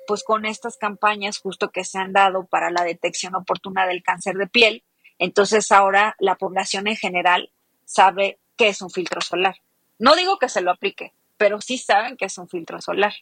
Pues 0.07 0.23
con 0.23 0.45
estas 0.45 0.77
campañas 0.77 1.37
justo 1.37 1.69
que 1.69 1.83
se 1.83 1.99
han 1.99 2.11
dado 2.11 2.45
para 2.45 2.71
la 2.71 2.83
detección 2.83 3.35
oportuna 3.35 3.85
del 3.85 4.03
cáncer 4.03 4.35
de 4.35 4.47
piel, 4.47 4.83
entonces 5.19 5.71
ahora 5.71 6.15
la 6.19 6.35
población 6.35 6.87
en 6.87 6.95
general 6.95 7.51
sabe 7.85 8.39
qué 8.57 8.69
es 8.69 8.81
un 8.81 8.89
filtro 8.89 9.21
solar. 9.21 9.57
No 9.99 10.15
digo 10.15 10.39
que 10.39 10.49
se 10.49 10.61
lo 10.61 10.71
aplique, 10.71 11.13
pero 11.37 11.61
sí 11.61 11.77
saben 11.77 12.17
que 12.17 12.25
es 12.25 12.37
un 12.37 12.49
filtro 12.49 12.81
solar. 12.81 13.13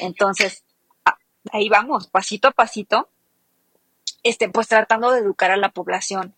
Entonces, 0.00 0.64
ahí 1.52 1.68
vamos, 1.68 2.08
pasito 2.08 2.48
a 2.48 2.52
pasito, 2.52 3.08
este, 4.24 4.48
pues 4.48 4.66
tratando 4.66 5.12
de 5.12 5.20
educar 5.20 5.52
a 5.52 5.56
la 5.56 5.68
población 5.68 6.34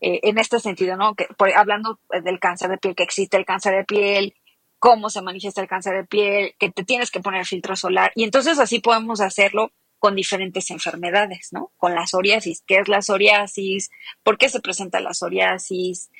eh, 0.00 0.20
en 0.22 0.38
este 0.38 0.60
sentido, 0.60 0.96
¿no? 0.96 1.14
Que, 1.14 1.26
hablando 1.56 1.98
del 2.22 2.38
cáncer 2.38 2.70
de 2.70 2.78
piel, 2.78 2.94
que 2.94 3.02
existe 3.02 3.36
el 3.36 3.44
cáncer 3.44 3.74
de 3.74 3.84
piel, 3.84 4.34
cómo 4.78 5.10
se 5.10 5.22
manifiesta 5.22 5.60
el 5.60 5.68
cáncer 5.68 5.94
de 5.94 6.04
piel, 6.04 6.54
que 6.58 6.70
te 6.70 6.84
tienes 6.84 7.10
que 7.10 7.20
poner 7.20 7.46
filtro 7.46 7.74
solar. 7.76 8.12
Y 8.14 8.24
entonces 8.24 8.58
así 8.58 8.80
podemos 8.80 9.20
hacerlo 9.20 9.72
con 9.98 10.16
diferentes 10.16 10.70
enfermedades, 10.70 11.50
¿no? 11.52 11.70
Con 11.76 11.94
la 11.94 12.06
psoriasis. 12.06 12.64
¿Qué 12.66 12.78
es 12.78 12.88
la 12.88 13.00
psoriasis? 13.00 13.90
¿Por 14.24 14.38
qué 14.38 14.48
se 14.48 14.60
presenta 14.60 14.98
la 14.98 15.14
psoriasis? 15.14 16.10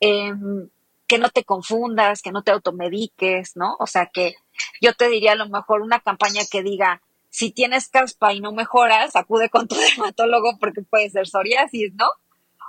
Em, 0.00 0.68
que 1.06 1.18
no 1.18 1.30
te 1.30 1.44
confundas, 1.44 2.20
que 2.20 2.32
no 2.32 2.42
te 2.42 2.50
automediques, 2.50 3.56
¿no? 3.56 3.76
O 3.78 3.86
sea, 3.86 4.06
que 4.06 4.34
yo 4.80 4.94
te 4.94 5.08
diría 5.08 5.32
a 5.32 5.36
lo 5.36 5.48
mejor 5.48 5.80
una 5.82 6.00
campaña 6.00 6.42
que 6.50 6.64
diga, 6.64 7.00
si 7.30 7.50
tienes 7.50 7.88
caspa 7.88 8.32
y 8.32 8.40
no 8.40 8.52
mejoras, 8.52 9.16
acude 9.16 9.48
con 9.50 9.68
tu 9.68 9.74
dermatólogo 9.76 10.58
porque 10.58 10.82
puede 10.82 11.10
ser 11.10 11.26
psoriasis, 11.26 11.92
¿no? 11.94 12.06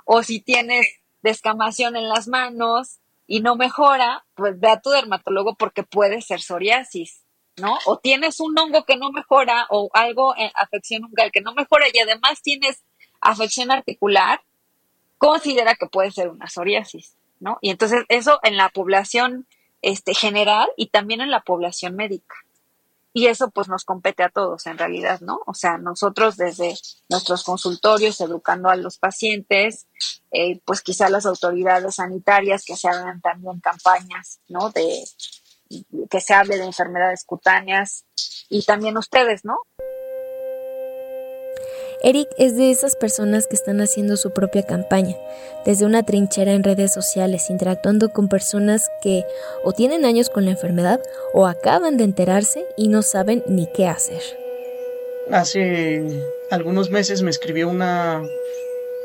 O 0.04 0.22
si 0.22 0.40
tienes 0.40 0.86
descamación 1.22 1.96
en 1.96 2.08
las 2.08 2.28
manos 2.28 2.98
y 3.26 3.40
no 3.40 3.56
mejora, 3.56 4.24
pues 4.34 4.58
ve 4.58 4.68
a 4.68 4.80
tu 4.80 4.90
dermatólogo 4.90 5.54
porque 5.54 5.82
puede 5.82 6.20
ser 6.20 6.40
psoriasis, 6.40 7.24
¿no? 7.56 7.78
O 7.86 7.98
tienes 7.98 8.40
un 8.40 8.58
hongo 8.58 8.84
que 8.84 8.96
no 8.96 9.12
mejora 9.12 9.66
o 9.70 9.90
algo, 9.92 10.34
en 10.36 10.50
afección 10.54 11.04
ungal 11.04 11.30
que 11.30 11.40
no 11.40 11.54
mejora 11.54 11.86
y 11.92 11.98
además 11.98 12.42
tienes 12.42 12.82
afección 13.20 13.70
articular, 13.70 14.42
considera 15.18 15.74
que 15.74 15.86
puede 15.86 16.10
ser 16.10 16.28
una 16.28 16.48
psoriasis, 16.48 17.16
¿no? 17.38 17.58
Y 17.60 17.70
entonces 17.70 18.04
eso 18.08 18.40
en 18.42 18.56
la 18.56 18.70
población 18.70 19.46
este, 19.82 20.14
general 20.14 20.68
y 20.76 20.88
también 20.88 21.20
en 21.20 21.30
la 21.30 21.42
población 21.42 21.94
médica 21.94 22.34
y 23.12 23.26
eso 23.26 23.50
pues 23.50 23.68
nos 23.68 23.84
compete 23.84 24.22
a 24.22 24.28
todos 24.28 24.66
en 24.66 24.78
realidad, 24.78 25.20
¿no? 25.20 25.40
O 25.46 25.54
sea, 25.54 25.78
nosotros 25.78 26.36
desde 26.36 26.76
nuestros 27.08 27.42
consultorios 27.42 28.20
educando 28.20 28.68
a 28.68 28.76
los 28.76 28.98
pacientes, 28.98 29.86
eh, 30.30 30.60
pues 30.64 30.80
quizá 30.80 31.08
las 31.08 31.26
autoridades 31.26 31.96
sanitarias 31.96 32.64
que 32.64 32.76
se 32.76 32.88
hagan 32.88 33.20
también 33.20 33.60
campañas, 33.60 34.40
¿no? 34.48 34.70
De 34.70 35.04
que 36.08 36.20
se 36.20 36.34
hable 36.34 36.56
de 36.56 36.64
enfermedades 36.64 37.24
cutáneas 37.24 38.04
y 38.48 38.64
también 38.64 38.96
ustedes, 38.96 39.44
¿no? 39.44 39.58
Eric 42.02 42.30
es 42.38 42.56
de 42.56 42.70
esas 42.70 42.96
personas 42.96 43.46
que 43.46 43.54
están 43.54 43.82
haciendo 43.82 44.16
su 44.16 44.30
propia 44.30 44.62
campaña, 44.62 45.16
desde 45.66 45.84
una 45.84 46.02
trinchera 46.02 46.54
en 46.54 46.64
redes 46.64 46.94
sociales, 46.94 47.50
interactuando 47.50 48.08
con 48.08 48.28
personas 48.28 48.88
que 49.02 49.24
o 49.64 49.72
tienen 49.72 50.06
años 50.06 50.30
con 50.30 50.46
la 50.46 50.52
enfermedad 50.52 51.00
o 51.34 51.46
acaban 51.46 51.98
de 51.98 52.04
enterarse 52.04 52.64
y 52.74 52.88
no 52.88 53.02
saben 53.02 53.42
ni 53.46 53.66
qué 53.66 53.86
hacer. 53.86 54.22
Hace 55.30 56.24
algunos 56.50 56.88
meses 56.88 57.20
me 57.20 57.30
escribió 57.30 57.68
una, 57.68 58.22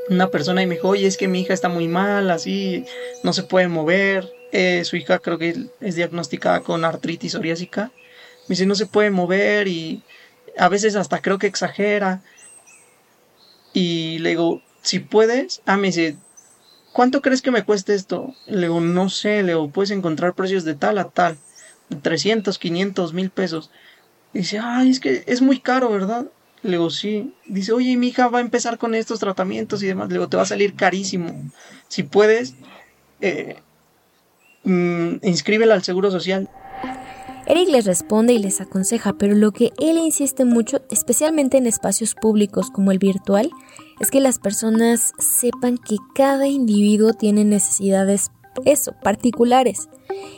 una 0.10 0.32
persona 0.32 0.64
y 0.64 0.66
me 0.66 0.76
dijo, 0.76 0.88
oye, 0.88 1.06
es 1.06 1.18
que 1.18 1.28
mi 1.28 1.42
hija 1.42 1.54
está 1.54 1.68
muy 1.68 1.90
mal, 1.90 2.32
así, 2.32 2.86
no 3.24 3.34
se 3.34 3.44
puede 3.44 3.68
mover. 3.68 4.32
Eh, 4.54 4.86
su 4.86 4.96
hija 4.96 5.20
creo 5.20 5.38
que 5.38 5.68
es 5.82 5.96
diagnosticada 5.96 6.62
con 6.62 6.86
artritis 6.86 7.34
psoriásica. 7.34 7.92
Me 8.48 8.54
dice, 8.54 8.66
no 8.66 8.76
se 8.76 8.86
puede 8.86 9.12
mover 9.12 9.68
y 9.68 10.02
a 10.58 10.70
veces 10.70 10.96
hasta 10.96 11.22
creo 11.22 11.38
que 11.40 11.48
exagera. 11.48 12.22
Y 13.76 14.20
le 14.20 14.30
digo, 14.30 14.62
si 14.82 15.00
puedes, 15.00 15.62
ah, 15.66 15.76
me 15.76 15.88
dice, 15.88 16.16
¿cuánto 16.94 17.22
crees 17.22 17.42
que 17.42 17.52
me 17.52 17.66
cueste 17.66 17.94
esto? 17.94 18.34
Le 18.48 18.62
digo, 18.62 18.80
no 18.80 19.10
sé, 19.10 19.44
le 19.44 19.50
digo, 19.50 19.70
puedes 19.70 19.92
encontrar 19.92 20.34
precios 20.34 20.64
de 20.64 20.76
tal 20.76 20.98
a 20.98 21.10
tal, 21.10 21.38
de 21.90 21.98
300, 21.98 22.58
500, 22.58 23.14
mil 23.14 23.30
pesos. 23.32 23.70
dice, 24.32 24.60
ay, 24.60 24.92
es 24.92 25.02
que 25.02 25.26
es 25.28 25.42
muy 25.42 25.60
caro, 25.60 25.92
¿verdad? 25.92 26.28
Le 26.64 26.72
digo, 26.72 26.90
sí. 26.90 27.34
Dice, 27.48 27.74
oye, 27.74 27.98
mi 27.98 28.08
hija 28.08 28.30
va 28.30 28.38
a 28.38 28.42
empezar 28.42 28.78
con 28.78 28.96
estos 28.96 29.20
tratamientos 29.20 29.84
y 29.84 29.88
demás. 29.88 30.08
Le 30.08 30.16
digo, 30.16 30.30
te 30.30 30.38
va 30.38 30.44
a 30.44 30.48
salir 30.48 30.76
carísimo. 30.76 31.52
Si 31.90 32.04
puedes, 32.04 32.56
eh, 33.20 33.58
mm, 34.64 35.16
inscríbela 35.22 35.74
al 35.74 35.84
Seguro 35.84 36.12
Social. 36.12 36.50
Eric 37.48 37.70
les 37.70 37.86
responde 37.86 38.34
y 38.34 38.40
les 38.40 38.60
aconseja, 38.60 39.14
pero 39.14 39.36
lo 39.36 39.52
que 39.52 39.72
él 39.80 39.98
insiste 39.98 40.46
mucho, 40.46 40.82
especialmente 40.90 41.58
en 41.58 41.68
espacios 41.68 42.16
públicos 42.16 42.72
como 42.72 42.92
el 42.92 42.98
virtual, 42.98 43.52
es 44.00 44.10
que 44.10 44.20
las 44.20 44.40
personas 44.40 45.14
sepan 45.20 45.78
que 45.78 45.98
cada 46.16 46.48
individuo 46.48 47.14
tiene 47.14 47.46
necesidades, 47.46 48.32
eso, 48.66 48.96
particulares, 49.04 49.90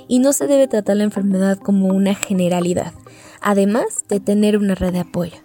y 0.10 0.20
no 0.20 0.34
se 0.34 0.48
debe 0.48 0.67
tratar 0.67 0.98
la 0.98 1.06
enfermedad 1.06 1.58
como 1.58 1.88
una 1.88 2.13
generalidad, 2.13 2.93
además 3.39 3.86
de 4.10 4.20
tener 4.20 4.58
una 4.58 4.76
red 4.76 4.91
de 4.91 5.00
apoyo. 5.00 5.38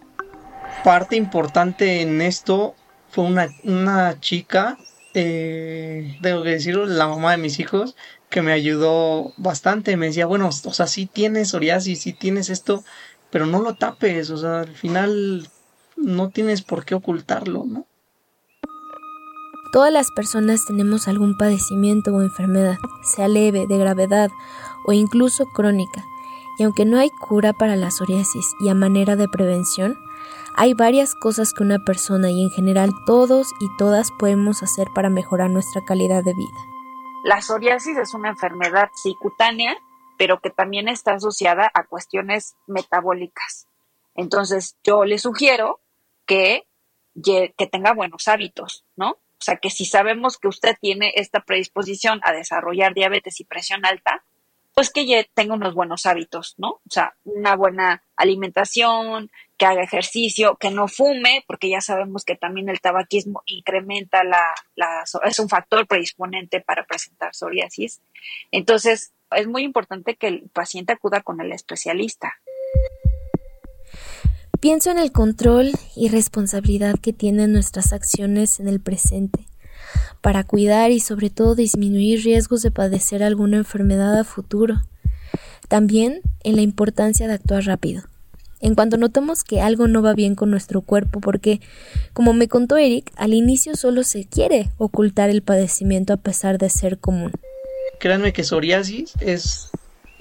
Parte 0.82 1.14
importante 1.14 2.00
en 2.00 2.20
esto 2.22 2.74
fue 3.08 3.24
una, 3.24 3.48
una 3.62 4.18
chica, 4.18 4.78
eh, 5.14 6.18
tengo 6.22 6.42
que 6.42 6.50
decirlo, 6.50 6.86
la 6.86 7.08
mamá 7.08 7.32
de 7.32 7.38
mis 7.38 7.58
hijos, 7.58 7.96
que 8.30 8.42
me 8.42 8.52
ayudó 8.52 9.32
bastante. 9.36 9.96
Me 9.96 10.06
decía, 10.06 10.26
bueno, 10.26 10.48
o 10.48 10.72
sea, 10.72 10.86
sí 10.86 11.06
tienes 11.06 11.50
psoriasis, 11.50 12.00
sí 12.00 12.12
tienes 12.12 12.50
esto, 12.50 12.84
pero 13.30 13.46
no 13.46 13.60
lo 13.60 13.74
tapes, 13.74 14.30
o 14.30 14.36
sea, 14.36 14.60
al 14.60 14.74
final 14.74 15.48
no 15.96 16.30
tienes 16.30 16.62
por 16.62 16.84
qué 16.84 16.94
ocultarlo, 16.94 17.64
¿no? 17.66 17.86
Todas 19.72 19.90
las 19.92 20.10
personas 20.10 20.66
tenemos 20.66 21.08
algún 21.08 21.38
padecimiento 21.38 22.14
o 22.14 22.20
enfermedad, 22.20 22.76
sea 23.16 23.26
leve, 23.26 23.66
de 23.66 23.78
gravedad 23.78 24.30
o 24.86 24.92
incluso 24.92 25.46
crónica. 25.46 26.04
Y 26.58 26.64
aunque 26.64 26.84
no 26.84 26.98
hay 26.98 27.08
cura 27.08 27.54
para 27.54 27.76
la 27.76 27.90
psoriasis 27.90 28.46
y 28.60 28.68
a 28.68 28.74
manera 28.74 29.16
de 29.16 29.28
prevención, 29.28 29.96
hay 30.56 30.74
varias 30.74 31.14
cosas 31.14 31.52
que 31.52 31.62
una 31.62 31.78
persona 31.84 32.30
y 32.30 32.42
en 32.42 32.50
general 32.50 32.90
todos 33.06 33.48
y 33.60 33.66
todas 33.78 34.10
podemos 34.18 34.62
hacer 34.62 34.88
para 34.94 35.10
mejorar 35.10 35.50
nuestra 35.50 35.82
calidad 35.86 36.22
de 36.24 36.34
vida. 36.34 36.72
La 37.24 37.40
psoriasis 37.40 37.96
es 37.96 38.14
una 38.14 38.30
enfermedad 38.30 38.88
cutánea, 39.20 39.76
pero 40.18 40.40
que 40.40 40.50
también 40.50 40.88
está 40.88 41.14
asociada 41.14 41.70
a 41.72 41.84
cuestiones 41.84 42.56
metabólicas. 42.66 43.66
Entonces, 44.14 44.76
yo 44.84 45.04
le 45.04 45.18
sugiero 45.18 45.80
que, 46.26 46.66
que 47.22 47.66
tenga 47.70 47.94
buenos 47.94 48.28
hábitos, 48.28 48.84
¿no? 48.96 49.10
O 49.10 49.44
sea, 49.44 49.56
que 49.56 49.70
si 49.70 49.84
sabemos 49.84 50.38
que 50.38 50.48
usted 50.48 50.76
tiene 50.80 51.12
esta 51.16 51.40
predisposición 51.40 52.20
a 52.22 52.32
desarrollar 52.32 52.94
diabetes 52.94 53.40
y 53.40 53.44
presión 53.44 53.84
alta, 53.84 54.22
pues 54.74 54.90
que 54.90 55.06
ya 55.06 55.24
tenga 55.34 55.54
unos 55.54 55.74
buenos 55.74 56.06
hábitos, 56.06 56.54
¿no? 56.58 56.68
O 56.68 56.90
sea, 56.90 57.14
una 57.24 57.56
buena 57.56 58.02
alimentación, 58.16 59.30
que 59.62 59.66
haga 59.66 59.84
ejercicio, 59.84 60.56
que 60.56 60.72
no 60.72 60.88
fume, 60.88 61.44
porque 61.46 61.70
ya 61.70 61.80
sabemos 61.80 62.24
que 62.24 62.34
también 62.34 62.68
el 62.68 62.80
tabaquismo 62.80 63.44
incrementa 63.46 64.24
la, 64.24 64.42
es 65.24 65.38
un 65.38 65.48
factor 65.48 65.86
predisponente 65.86 66.60
para 66.60 66.84
presentar 66.84 67.32
psoriasis. 67.32 68.00
Entonces, 68.50 69.12
es 69.30 69.46
muy 69.46 69.62
importante 69.62 70.16
que 70.16 70.26
el 70.26 70.50
paciente 70.52 70.94
acuda 70.94 71.20
con 71.20 71.40
el 71.40 71.52
especialista. 71.52 72.32
Pienso 74.58 74.90
en 74.90 74.98
el 74.98 75.12
control 75.12 75.70
y 75.94 76.08
responsabilidad 76.08 76.96
que 77.00 77.12
tienen 77.12 77.52
nuestras 77.52 77.92
acciones 77.92 78.58
en 78.58 78.66
el 78.66 78.80
presente 78.80 79.46
para 80.22 80.42
cuidar 80.42 80.90
y 80.90 80.98
sobre 80.98 81.30
todo 81.30 81.54
disminuir 81.54 82.24
riesgos 82.24 82.62
de 82.62 82.72
padecer 82.72 83.22
alguna 83.22 83.58
enfermedad 83.58 84.18
a 84.18 84.24
futuro. 84.24 84.82
También 85.68 86.20
en 86.42 86.56
la 86.56 86.62
importancia 86.62 87.28
de 87.28 87.34
actuar 87.34 87.62
rápido. 87.62 88.02
En 88.62 88.76
cuanto 88.76 88.96
notamos 88.96 89.42
que 89.42 89.60
algo 89.60 89.88
no 89.88 90.02
va 90.02 90.14
bien 90.14 90.36
con 90.36 90.50
nuestro 90.50 90.82
cuerpo, 90.82 91.20
porque, 91.20 91.60
como 92.12 92.32
me 92.32 92.46
contó 92.46 92.76
Eric, 92.78 93.10
al 93.16 93.34
inicio 93.34 93.74
solo 93.74 94.04
se 94.04 94.24
quiere 94.24 94.70
ocultar 94.78 95.30
el 95.30 95.42
padecimiento 95.42 96.12
a 96.12 96.16
pesar 96.16 96.58
de 96.58 96.70
ser 96.70 96.98
común. 96.98 97.32
Créanme 97.98 98.32
que 98.32 98.44
psoriasis 98.44 99.14
es 99.20 99.70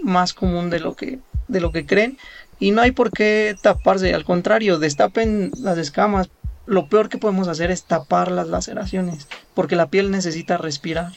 más 0.01 0.33
común 0.33 0.71
de 0.71 0.79
lo 0.79 0.95
que, 0.95 1.19
de 1.47 1.61
lo 1.61 1.71
que 1.71 1.85
creen 1.85 2.17
y 2.59 2.71
no 2.71 2.81
hay 2.81 2.91
por 2.91 3.11
qué 3.11 3.55
taparse, 3.61 4.13
al 4.13 4.25
contrario, 4.25 4.79
destapen 4.79 5.51
las 5.59 5.77
escamas, 5.77 6.29
lo 6.65 6.87
peor 6.89 7.09
que 7.09 7.19
podemos 7.19 7.47
hacer 7.47 7.69
es 7.69 7.83
tapar 7.83 8.31
las 8.31 8.47
laceraciones, 8.47 9.27
porque 9.53 9.75
la 9.75 9.89
piel 9.89 10.09
necesita 10.09 10.57
respirar. 10.57 11.11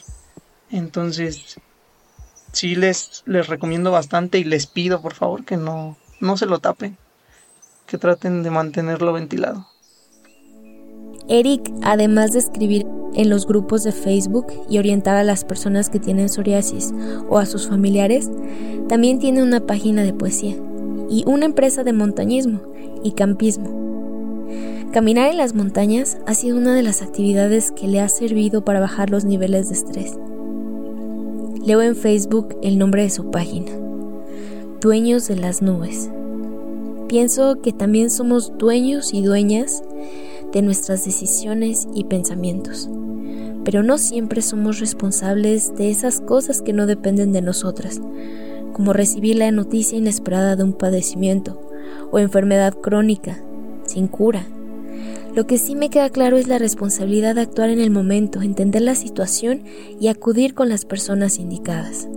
Entonces, 0.69 1.59
sí 2.51 2.75
les, 2.75 3.23
les 3.25 3.47
recomiendo 3.47 3.89
bastante 3.91 4.37
y 4.37 4.43
les 4.43 4.67
pido 4.67 5.01
por 5.01 5.13
favor 5.13 5.43
que 5.43 5.57
no, 5.57 5.97
no 6.19 6.37
se 6.37 6.45
lo 6.45 6.59
tapen, 6.59 6.97
que 7.85 7.97
traten 7.97 8.43
de 8.43 8.51
mantenerlo 8.51 9.13
ventilado. 9.13 9.67
Eric, 11.27 11.71
además 11.81 12.33
de 12.33 12.39
escribir 12.39 12.85
en 13.15 13.29
los 13.29 13.47
grupos 13.47 13.83
de 13.83 13.91
Facebook 13.91 14.47
y 14.69 14.77
orientar 14.77 15.15
a 15.15 15.23
las 15.23 15.43
personas 15.43 15.89
que 15.89 15.99
tienen 15.99 16.29
psoriasis 16.29 16.93
o 17.29 17.39
a 17.39 17.45
sus 17.45 17.67
familiares, 17.67 18.29
también 18.87 19.19
tiene 19.19 19.41
una 19.41 19.65
página 19.65 20.03
de 20.03 20.13
poesía 20.13 20.55
y 21.09 21.23
una 21.25 21.45
empresa 21.45 21.83
de 21.83 21.93
montañismo 21.93 22.61
y 23.03 23.13
campismo 23.13 23.85
Caminar 24.95 25.29
en 25.29 25.37
las 25.37 25.53
montañas 25.53 26.17
ha 26.25 26.33
sido 26.33 26.55
una 26.55 26.73
de 26.73 26.81
las 26.81 27.01
actividades 27.01 27.71
que 27.71 27.85
le 27.85 27.99
ha 27.99 28.07
servido 28.07 28.63
para 28.63 28.79
bajar 28.79 29.09
los 29.09 29.25
niveles 29.25 29.67
de 29.67 29.75
estrés. 29.75 30.17
Leo 31.65 31.81
en 31.81 31.97
Facebook 31.97 32.55
el 32.63 32.77
nombre 32.77 33.01
de 33.01 33.09
su 33.09 33.29
página, 33.29 33.71
Dueños 34.79 35.27
de 35.27 35.35
las 35.35 35.61
Nubes. 35.61 36.09
Pienso 37.15 37.61
que 37.61 37.71
también 37.71 38.09
somos 38.09 38.51
dueños 38.57 39.13
y 39.13 39.21
dueñas 39.21 39.81
de 40.51 40.61
nuestras 40.61 41.05
decisiones 41.05 41.87
y 41.93 42.03
pensamientos, 42.03 42.89
pero 43.63 43.83
no 43.83 43.97
siempre 43.97 44.41
somos 44.41 44.81
responsables 44.81 45.73
de 45.77 45.91
esas 45.91 46.19
cosas 46.19 46.61
que 46.61 46.73
no 46.73 46.87
dependen 46.87 47.31
de 47.31 47.41
nosotras, 47.41 48.01
como 48.73 48.91
recibir 48.91 49.37
la 49.37 49.49
noticia 49.51 49.97
inesperada 49.97 50.57
de 50.57 50.65
un 50.65 50.73
padecimiento 50.73 51.57
o 52.11 52.19
enfermedad 52.19 52.73
crónica, 52.73 53.41
sin 53.85 54.09
cura 54.09 54.45
lo 55.33 55.47
que 55.47 55.57
sí 55.57 55.75
me 55.75 55.89
queda 55.89 56.09
claro 56.09 56.35
es 56.35 56.49
la 56.49 56.59
responsabilidad 56.59 57.35
de 57.35 57.41
actuar 57.41 57.69
en 57.69 57.79
el 57.79 57.91
momento, 57.91 58.41
entender 58.41 58.81
la 58.81 58.95
situación 58.95 59.63
y 60.01 60.07
acudir 60.07 60.53
con 60.53 60.67
las 60.69 60.85
personas 60.85 61.39
indicadas. 61.39 62.07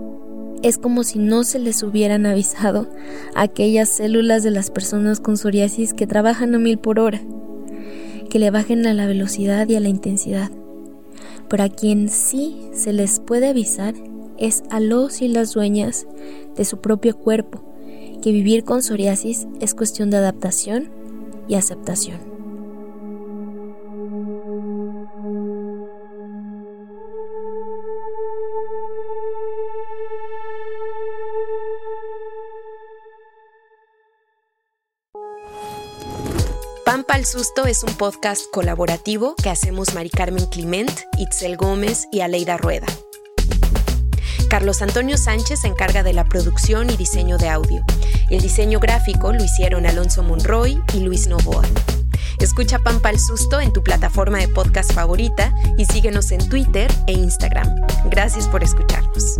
Es 0.63 0.79
como 0.79 1.05
si 1.05 1.19
no 1.19 1.45
se 1.45 1.59
les 1.59 1.83
hubieran 1.83 2.27
avisado 2.27 2.89
aquellas 3.35 3.89
células 3.89 4.43
de 4.43 4.51
las 4.51 4.71
personas 4.71 5.21
con 5.21 5.37
psoriasis 5.37 5.95
que 5.95 6.07
trabajan 6.07 6.55
a 6.55 6.59
mil 6.59 6.79
por 6.79 6.99
hora, 6.99 7.21
que 8.29 8.39
le 8.39 8.51
bajen 8.51 8.87
a 8.87 8.95
la 8.95 9.07
velocidad 9.07 9.69
y 9.69 9.77
a 9.77 9.81
la 9.81 9.89
intensidad. 9.89 10.51
Pero 11.49 11.63
a 11.63 11.69
quien 11.69 12.09
sí 12.09 12.71
se 12.73 12.93
les 12.93 13.21
puede 13.21 13.49
avisar 13.49 13.95
es 14.37 14.63
a 14.71 14.81
los 14.81 15.23
y 15.23 15.29
las 15.29 15.53
dueñas 15.53 16.07
de 16.57 16.65
su 16.65 16.81
propio 16.81 17.17
cuerpo, 17.17 17.63
que 18.21 18.33
vivir 18.33 18.65
con 18.65 18.83
psoriasis 18.83 19.47
es 19.61 19.75
cuestión 19.75 20.11
de 20.11 20.19
adaptación 20.19 20.91
y 21.47 21.55
aceptación. 21.55 22.28
Pampa 37.09 37.21
al 37.21 37.25
Susto 37.25 37.65
es 37.65 37.85
un 37.85 37.95
podcast 37.95 38.43
colaborativo 38.53 39.35
que 39.43 39.49
hacemos 39.49 39.95
Mari 39.95 40.11
Carmen 40.11 40.45
Clement, 40.45 40.93
Itzel 41.17 41.57
Gómez 41.57 42.07
y 42.13 42.21
Aleida 42.21 42.59
Rueda. 42.59 42.87
Carlos 44.51 44.83
Antonio 44.83 45.17
Sánchez 45.17 45.61
se 45.61 45.69
encarga 45.69 46.03
de 46.03 46.13
la 46.13 46.25
producción 46.25 46.91
y 46.91 46.99
diseño 46.99 47.39
de 47.39 47.49
audio. 47.49 47.83
El 48.29 48.43
diseño 48.43 48.79
gráfico 48.79 49.33
lo 49.33 49.43
hicieron 49.43 49.87
Alonso 49.87 50.23
Monroy 50.23 50.83
y 50.93 51.01
Luis 51.01 51.29
Novoa. 51.29 51.63
Escucha 52.41 52.79
Pampa 52.81 53.09
al 53.09 53.19
Susto 53.19 53.59
en 53.59 53.73
tu 53.73 53.83
plataforma 53.83 54.37
de 54.37 54.49
podcast 54.49 54.93
favorita 54.93 55.55
y 55.79 55.87
síguenos 55.87 56.31
en 56.31 56.47
Twitter 56.51 56.93
e 57.07 57.13
Instagram. 57.13 57.75
Gracias 58.11 58.47
por 58.49 58.63
escucharnos. 58.63 59.37